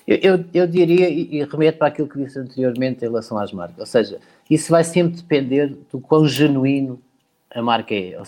Eu, 0.07 0.17
eu, 0.17 0.45
eu, 0.55 0.67
diria, 0.67 1.09
e 1.11 1.43
remeto 1.45 1.79
para 1.79 1.89
aquilo 1.89 2.09
que 2.09 2.19
disse 2.19 2.39
anteriormente 2.39 3.05
em 3.05 3.09
relação 3.09 3.37
às 3.39 3.53
marcas, 3.53 3.79
ou 3.79 3.87
seja, 3.87 4.19
isso 4.49 4.71
vai 4.71 4.85
sempre 4.85 5.17
depender 5.17 5.77
do 5.91 5.99
quão 5.99 6.27
genuíno 6.29 7.01
a 7.53 7.63
marca 7.63 7.95
é. 7.95 8.21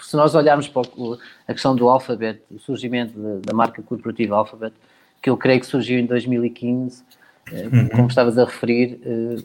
Se 0.00 0.16
nós 0.16 0.34
olharmos 0.34 0.68
para 0.68 0.82
a 1.48 1.52
questão 1.52 1.74
do 1.74 1.88
Alphabet, 1.88 2.40
o 2.50 2.58
surgimento 2.58 3.18
da 3.44 3.52
marca 3.52 3.82
corporativa 3.82 4.36
Alphabet, 4.36 4.74
que 5.20 5.28
eu 5.28 5.36
creio 5.36 5.58
que 5.58 5.66
surgiu 5.66 5.98
em 5.98 6.06
2015, 6.06 7.02
eh, 7.50 7.68
uhum. 7.72 7.88
como 7.88 8.08
estavas 8.08 8.38
a 8.38 8.44
referir, 8.44 9.00
eh, 9.04 9.42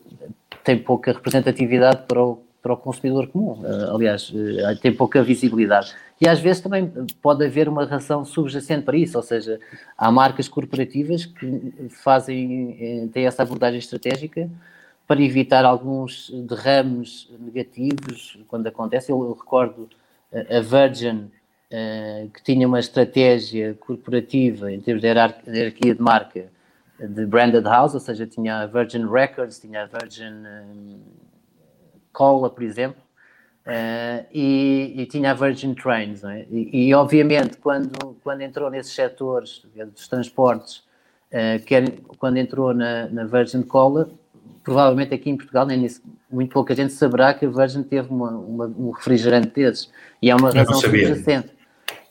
tem 0.63 0.77
pouca 0.77 1.13
representatividade 1.13 2.03
para 2.08 2.21
o, 2.21 2.41
para 2.62 2.73
o 2.73 2.77
consumidor 2.77 3.27
comum. 3.27 3.62
Eh, 3.65 3.89
aliás, 3.91 4.32
tem 4.82 4.93
pouca 4.93 5.23
visibilidade. 5.23 5.93
E 6.21 6.27
às 6.27 6.39
vezes 6.39 6.62
também 6.62 6.91
pode 7.21 7.45
haver 7.45 7.69
uma 7.69 7.86
razão 7.86 8.25
subjacente 8.25 8.84
para 8.84 8.97
isso, 8.97 9.17
ou 9.17 9.23
seja, 9.23 9.60
há 9.97 10.12
marcas 10.12 10.49
corporativas 10.49 11.25
que 11.25 11.88
fazem, 11.89 13.10
têm 13.13 13.25
essa 13.25 13.43
abordagem 13.43 13.79
estratégica 13.79 14.49
para 15.08 15.21
evitar 15.21 15.63
alguns 15.63 16.29
derrames 16.47 17.29
negativos 17.39 18.38
quando 18.47 18.67
acontece. 18.67 19.12
Eu, 19.12 19.23
eu 19.23 19.34
recordo 19.34 19.89
a 20.32 20.60
Virgin 20.60 21.32
uh, 21.71 22.29
que 22.32 22.43
tinha 22.43 22.67
uma 22.67 22.79
estratégia 22.79 23.75
corporativa 23.79 24.71
em 24.71 24.79
termos 24.82 25.01
de 25.01 25.08
hierarquia 25.08 25.95
de 25.95 26.01
marca 26.01 26.47
de 26.99 27.25
branded 27.25 27.63
house, 27.63 27.93
ou 27.93 27.99
seja, 27.99 28.27
tinha 28.27 28.60
a 28.60 28.65
Virgin 28.65 29.08
Records, 29.08 29.58
tinha 29.58 29.84
a 29.84 29.86
Virgin 29.86 30.43
Cola, 32.12 32.49
por 32.49 32.63
exemplo, 32.63 33.01
uh, 33.65 34.26
e, 34.34 34.93
e, 34.98 35.06
tinha 35.06 35.32
a 35.32 35.34
Virgin 35.34 35.74
Trains. 35.74 36.24
É? 36.24 36.45
E, 36.50 36.88
e, 36.88 36.93
obviamente, 36.93 37.58
quando, 37.58 38.17
quando 38.24 38.41
entrou 38.41 38.69
nesses 38.69 38.93
setores 38.93 39.65
dos 39.93 40.08
transportes, 40.08 40.78
uh, 41.32 41.63
quer, 41.65 41.91
quando 42.17 42.38
entrou 42.38 42.74
na, 42.74 43.08
na 43.08 43.26
Virgin 43.26 43.62
Cola, 43.62 44.10
provavelmente 44.63 45.13
aqui 45.13 45.30
em 45.30 45.38
Portugal, 45.38 45.65
nem 45.65 45.86
isso, 45.86 46.02
muito 46.32 46.52
pouca 46.52 46.76
gente 46.76 46.93
saberá 46.93 47.34
que 47.34 47.45
a 47.45 47.50
Virgin 47.50 47.84
teve 47.84 48.10
uma, 48.10 48.32
uma, 48.32 48.65
um 48.65 48.91
refrigerante 48.91 49.50
desses. 49.50 49.91
E 50.22 50.30
há 50.30 50.36
uma 50.36 50.52
razão 50.52 50.76
subjacente. 50.76 51.50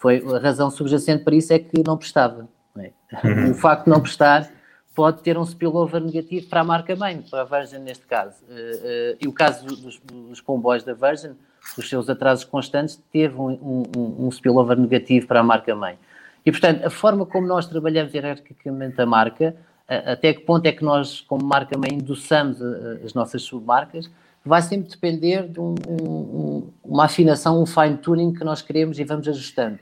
Foi, 0.01 0.25
a 0.35 0.39
razão 0.39 0.71
subjacente 0.71 1.25
para 1.25 1.35
isso 1.35 1.53
é 1.53 1.59
que 1.59 1.83
não 1.87 1.97
prestava. 1.97 2.49
É? 2.79 2.91
uhum. 3.25 3.51
O 3.51 3.55
facto 3.55 3.85
de 3.85 3.91
não 3.91 4.01
prestar 4.01 4.51
pode 4.99 5.23
ter 5.23 5.39
um 5.39 5.45
spillover 5.45 6.03
negativo 6.03 6.49
para 6.49 6.63
a 6.63 6.65
marca 6.65 6.97
mãe, 6.97 7.23
para 7.31 7.43
a 7.43 7.45
Virgin 7.45 7.79
neste 7.79 8.05
caso. 8.05 8.35
Uh, 8.49 8.53
uh, 8.53 9.17
e 9.21 9.29
o 9.29 9.33
caso 9.33 9.65
dos, 9.65 10.01
dos, 10.01 10.41
comboios 10.41 10.83
da 10.83 10.93
Virgin, 10.93 11.37
os 11.79 11.89
seus 11.89 12.11
atrasos 12.11 12.45
constantes, 12.45 13.01
teve 13.13 13.37
um, 13.37 13.85
um, 13.97 14.27
um 14.27 14.29
spillover 14.33 14.77
negativo 14.77 15.29
para 15.29 15.39
a 15.39 15.43
marca 15.45 15.73
mãe. 15.73 15.97
E, 16.45 16.51
portanto, 16.51 16.85
a 16.85 16.91
forma 16.91 17.25
como 17.25 17.47
nós 17.47 17.69
trabalhamos 17.69 18.13
hierarquicamente 18.13 19.01
a 19.01 19.07
marca, 19.07 19.55
até 19.87 20.35
que 20.35 20.41
ponto 20.41 20.67
é 20.67 20.73
que 20.73 20.83
nós, 20.83 21.21
como 21.21 21.47
marca 21.47 21.79
mãe, 21.79 21.95
endossamos 21.95 22.61
as 23.05 23.15
nossas 23.15 23.43
submarcas, 23.43 24.11
vai 24.45 24.63
sempre 24.63 24.91
depender 24.91 25.47
de 25.47 25.61
um, 25.61 25.77
um, 25.89 26.71
uma 26.83 27.05
afinação, 27.05 27.63
um 27.63 27.67
fine-tuning 27.67 28.33
que 28.33 28.43
nós 28.43 28.63
queremos 28.63 28.99
e 28.99 29.05
vamos 29.05 29.29
ajustando. 29.29 29.79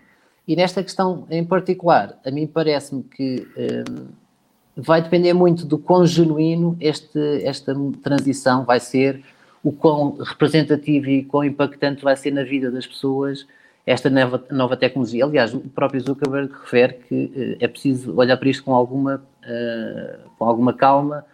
E 0.46 0.54
nesta 0.54 0.82
questão 0.82 1.26
em 1.30 1.44
particular, 1.44 2.18
a 2.24 2.30
mim 2.30 2.46
parece-me 2.46 3.02
que 3.02 3.46
vai 4.76 5.00
depender 5.00 5.32
muito 5.32 5.64
do 5.64 5.78
quão 5.78 6.06
genuíno 6.06 6.76
este, 6.80 7.18
esta 7.42 7.74
transição 8.02 8.64
vai 8.64 8.78
ser, 8.78 9.22
o 9.62 9.72
quão 9.72 10.16
representativo 10.18 11.08
e 11.08 11.24
quão 11.24 11.42
impactante 11.42 12.04
vai 12.04 12.16
ser 12.16 12.30
na 12.30 12.44
vida 12.44 12.70
das 12.70 12.86
pessoas 12.86 13.46
esta 13.86 14.10
nova, 14.10 14.44
nova 14.50 14.76
tecnologia. 14.76 15.24
Aliás, 15.24 15.54
o 15.54 15.60
próprio 15.60 16.00
Zuckerberg 16.00 16.52
refere 16.52 16.94
que 17.08 17.14
uh, 17.14 17.64
é 17.64 17.68
preciso 17.68 18.14
olhar 18.16 18.36
para 18.36 18.48
isto 18.48 18.64
com 18.64 18.74
alguma, 18.74 19.22
uh, 19.44 20.28
com 20.36 20.44
alguma 20.44 20.72
calma, 20.72 21.24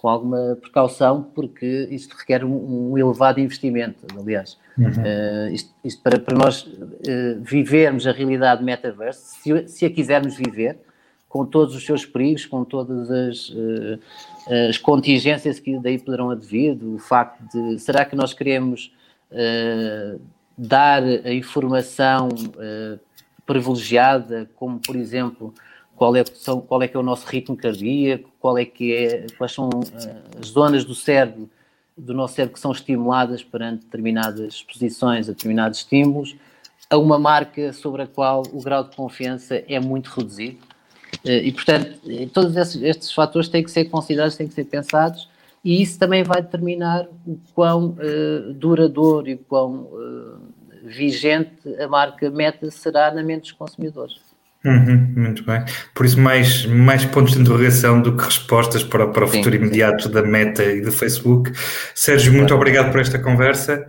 com 0.00 0.08
alguma 0.08 0.56
precaução, 0.60 1.22
porque 1.34 1.86
isto 1.90 2.16
requer 2.16 2.44
um, 2.44 2.92
um 2.92 2.98
elevado 2.98 3.38
investimento, 3.38 3.98
aliás. 4.18 4.58
Uhum. 4.76 4.86
Uh, 4.86 5.52
isto, 5.52 5.70
isto, 5.84 6.02
para, 6.02 6.18
para 6.18 6.36
nós 6.36 6.62
uh, 6.62 7.40
vivermos 7.40 8.06
a 8.06 8.12
realidade 8.12 8.64
metaverse, 8.64 9.36
se, 9.40 9.68
se, 9.68 9.84
a 9.84 9.90
quisermos 9.90 10.36
viver, 10.36 10.78
com 11.30 11.46
todos 11.46 11.74
os 11.74 11.86
seus 11.86 12.04
perigos, 12.04 12.44
com 12.44 12.62
todas 12.62 13.10
as, 13.10 13.48
uh, 13.48 13.98
as 14.68 14.76
contingências 14.76 15.58
que 15.58 15.78
daí 15.78 15.98
poderão 15.98 16.28
advir, 16.28 16.76
o 16.84 16.98
facto 16.98 17.40
de 17.50 17.78
será 17.78 18.04
que 18.04 18.14
nós 18.14 18.34
queremos 18.34 18.92
dar 20.58 21.04
a 21.04 21.32
informação 21.32 22.28
privilegiada, 23.46 24.50
como 24.56 24.80
por 24.80 24.96
exemplo 24.96 25.54
qual 26.00 26.16
é, 26.16 26.24
são, 26.24 26.62
qual 26.62 26.82
é 26.82 26.88
que 26.88 26.96
é 26.96 27.00
o 27.00 27.02
nosso 27.02 27.26
ritmo 27.26 27.54
cardíaco, 27.54 28.30
qual 28.40 28.56
é 28.56 28.64
que 28.64 28.94
é, 28.94 29.26
quais 29.36 29.52
são 29.52 29.68
uh, 29.68 30.40
as 30.40 30.46
zonas 30.46 30.82
do 30.82 30.94
cérebro, 30.94 31.50
do 31.94 32.14
nosso 32.14 32.36
cérebro 32.36 32.54
que 32.54 32.60
são 32.60 32.72
estimuladas 32.72 33.42
perante 33.42 33.84
determinadas 33.84 34.54
exposições 34.54 35.28
a 35.28 35.32
determinados 35.32 35.80
estímulos, 35.80 36.36
a 36.88 36.96
uma 36.96 37.18
marca 37.18 37.72
sobre 37.74 38.00
a 38.00 38.06
qual 38.06 38.44
o 38.50 38.62
grau 38.62 38.84
de 38.84 38.96
confiança 38.96 39.62
é 39.68 39.78
muito 39.78 40.08
reduzido. 40.08 40.56
Uh, 41.24 41.30
e, 41.30 41.52
portanto, 41.52 41.98
todos 42.32 42.56
esses, 42.56 42.82
estes 42.82 43.12
fatores 43.12 43.48
têm 43.48 43.62
que 43.62 43.70
ser 43.70 43.86
considerados, 43.86 44.36
têm 44.36 44.48
que 44.48 44.54
ser 44.54 44.64
pensados, 44.64 45.28
e 45.64 45.82
isso 45.82 45.98
também 45.98 46.22
vai 46.22 46.40
determinar 46.42 47.06
o 47.26 47.38
quão 47.54 47.88
uh, 47.90 48.52
duradouro 48.54 49.28
e 49.28 49.36
quão 49.36 49.88
vigente 50.82 51.52
a 51.78 51.86
marca 51.86 52.30
Meta 52.30 52.70
será 52.70 53.12
na 53.12 53.22
mente 53.22 53.42
dos 53.42 53.52
consumidores. 53.52 54.30
Uhum, 54.64 55.14
muito 55.16 55.42
bem. 55.44 55.64
Por 55.94 56.04
isso, 56.04 56.20
mais, 56.20 56.66
mais 56.66 57.04
pontos 57.06 57.32
de 57.32 57.40
interrogação 57.40 58.00
do 58.00 58.14
que 58.14 58.24
respostas 58.24 58.84
para, 58.84 59.06
para 59.06 59.24
o 59.24 59.28
sim, 59.28 59.38
futuro 59.38 59.56
imediato 59.56 60.04
sim. 60.04 60.10
da 60.10 60.22
Meta 60.22 60.62
e 60.64 60.82
do 60.82 60.92
Facebook. 60.92 61.52
Sérgio, 61.94 62.32
muito 62.32 62.48
claro. 62.48 62.60
obrigado 62.60 62.92
por 62.92 63.00
esta 63.00 63.18
conversa. 63.18 63.86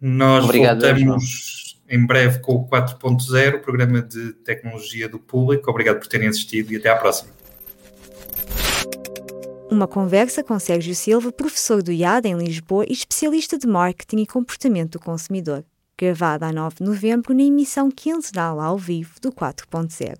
Nós 0.00 0.44
obrigado, 0.44 0.80
voltamos 0.80 1.65
em 1.88 2.04
breve 2.04 2.40
com 2.40 2.54
o 2.54 2.68
4.0, 2.68 3.60
programa 3.60 4.02
de 4.02 4.32
tecnologia 4.44 5.08
do 5.08 5.18
público. 5.18 5.70
Obrigado 5.70 5.98
por 5.98 6.06
terem 6.06 6.28
assistido 6.28 6.72
e 6.72 6.76
até 6.76 6.90
à 6.90 6.96
próxima. 6.96 7.30
Uma 9.70 9.86
conversa 9.86 10.42
com 10.42 10.58
Sérgio 10.58 10.94
Silva, 10.94 11.32
professor 11.32 11.82
do 11.82 11.92
IAD 11.92 12.28
em 12.28 12.38
Lisboa 12.38 12.84
e 12.88 12.92
especialista 12.92 13.58
de 13.58 13.66
marketing 13.66 14.18
e 14.18 14.26
comportamento 14.26 14.92
do 14.92 15.00
consumidor 15.00 15.64
gravada 15.98 16.46
a 16.46 16.52
9 16.52 16.76
de 16.76 16.84
novembro 16.84 17.34
na 17.34 17.42
emissão 17.42 17.90
quinzenal 17.90 18.60
ao 18.60 18.76
vivo 18.76 19.14
do 19.20 19.32
4.0. 19.32 20.18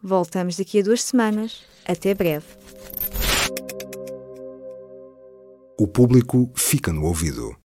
Voltamos 0.00 0.56
daqui 0.56 0.78
a 0.78 0.82
duas 0.82 1.02
semanas. 1.02 1.64
Até 1.84 2.14
breve. 2.14 2.46
O 5.76 5.88
público 5.88 6.50
fica 6.54 6.92
no 6.92 7.04
ouvido. 7.04 7.56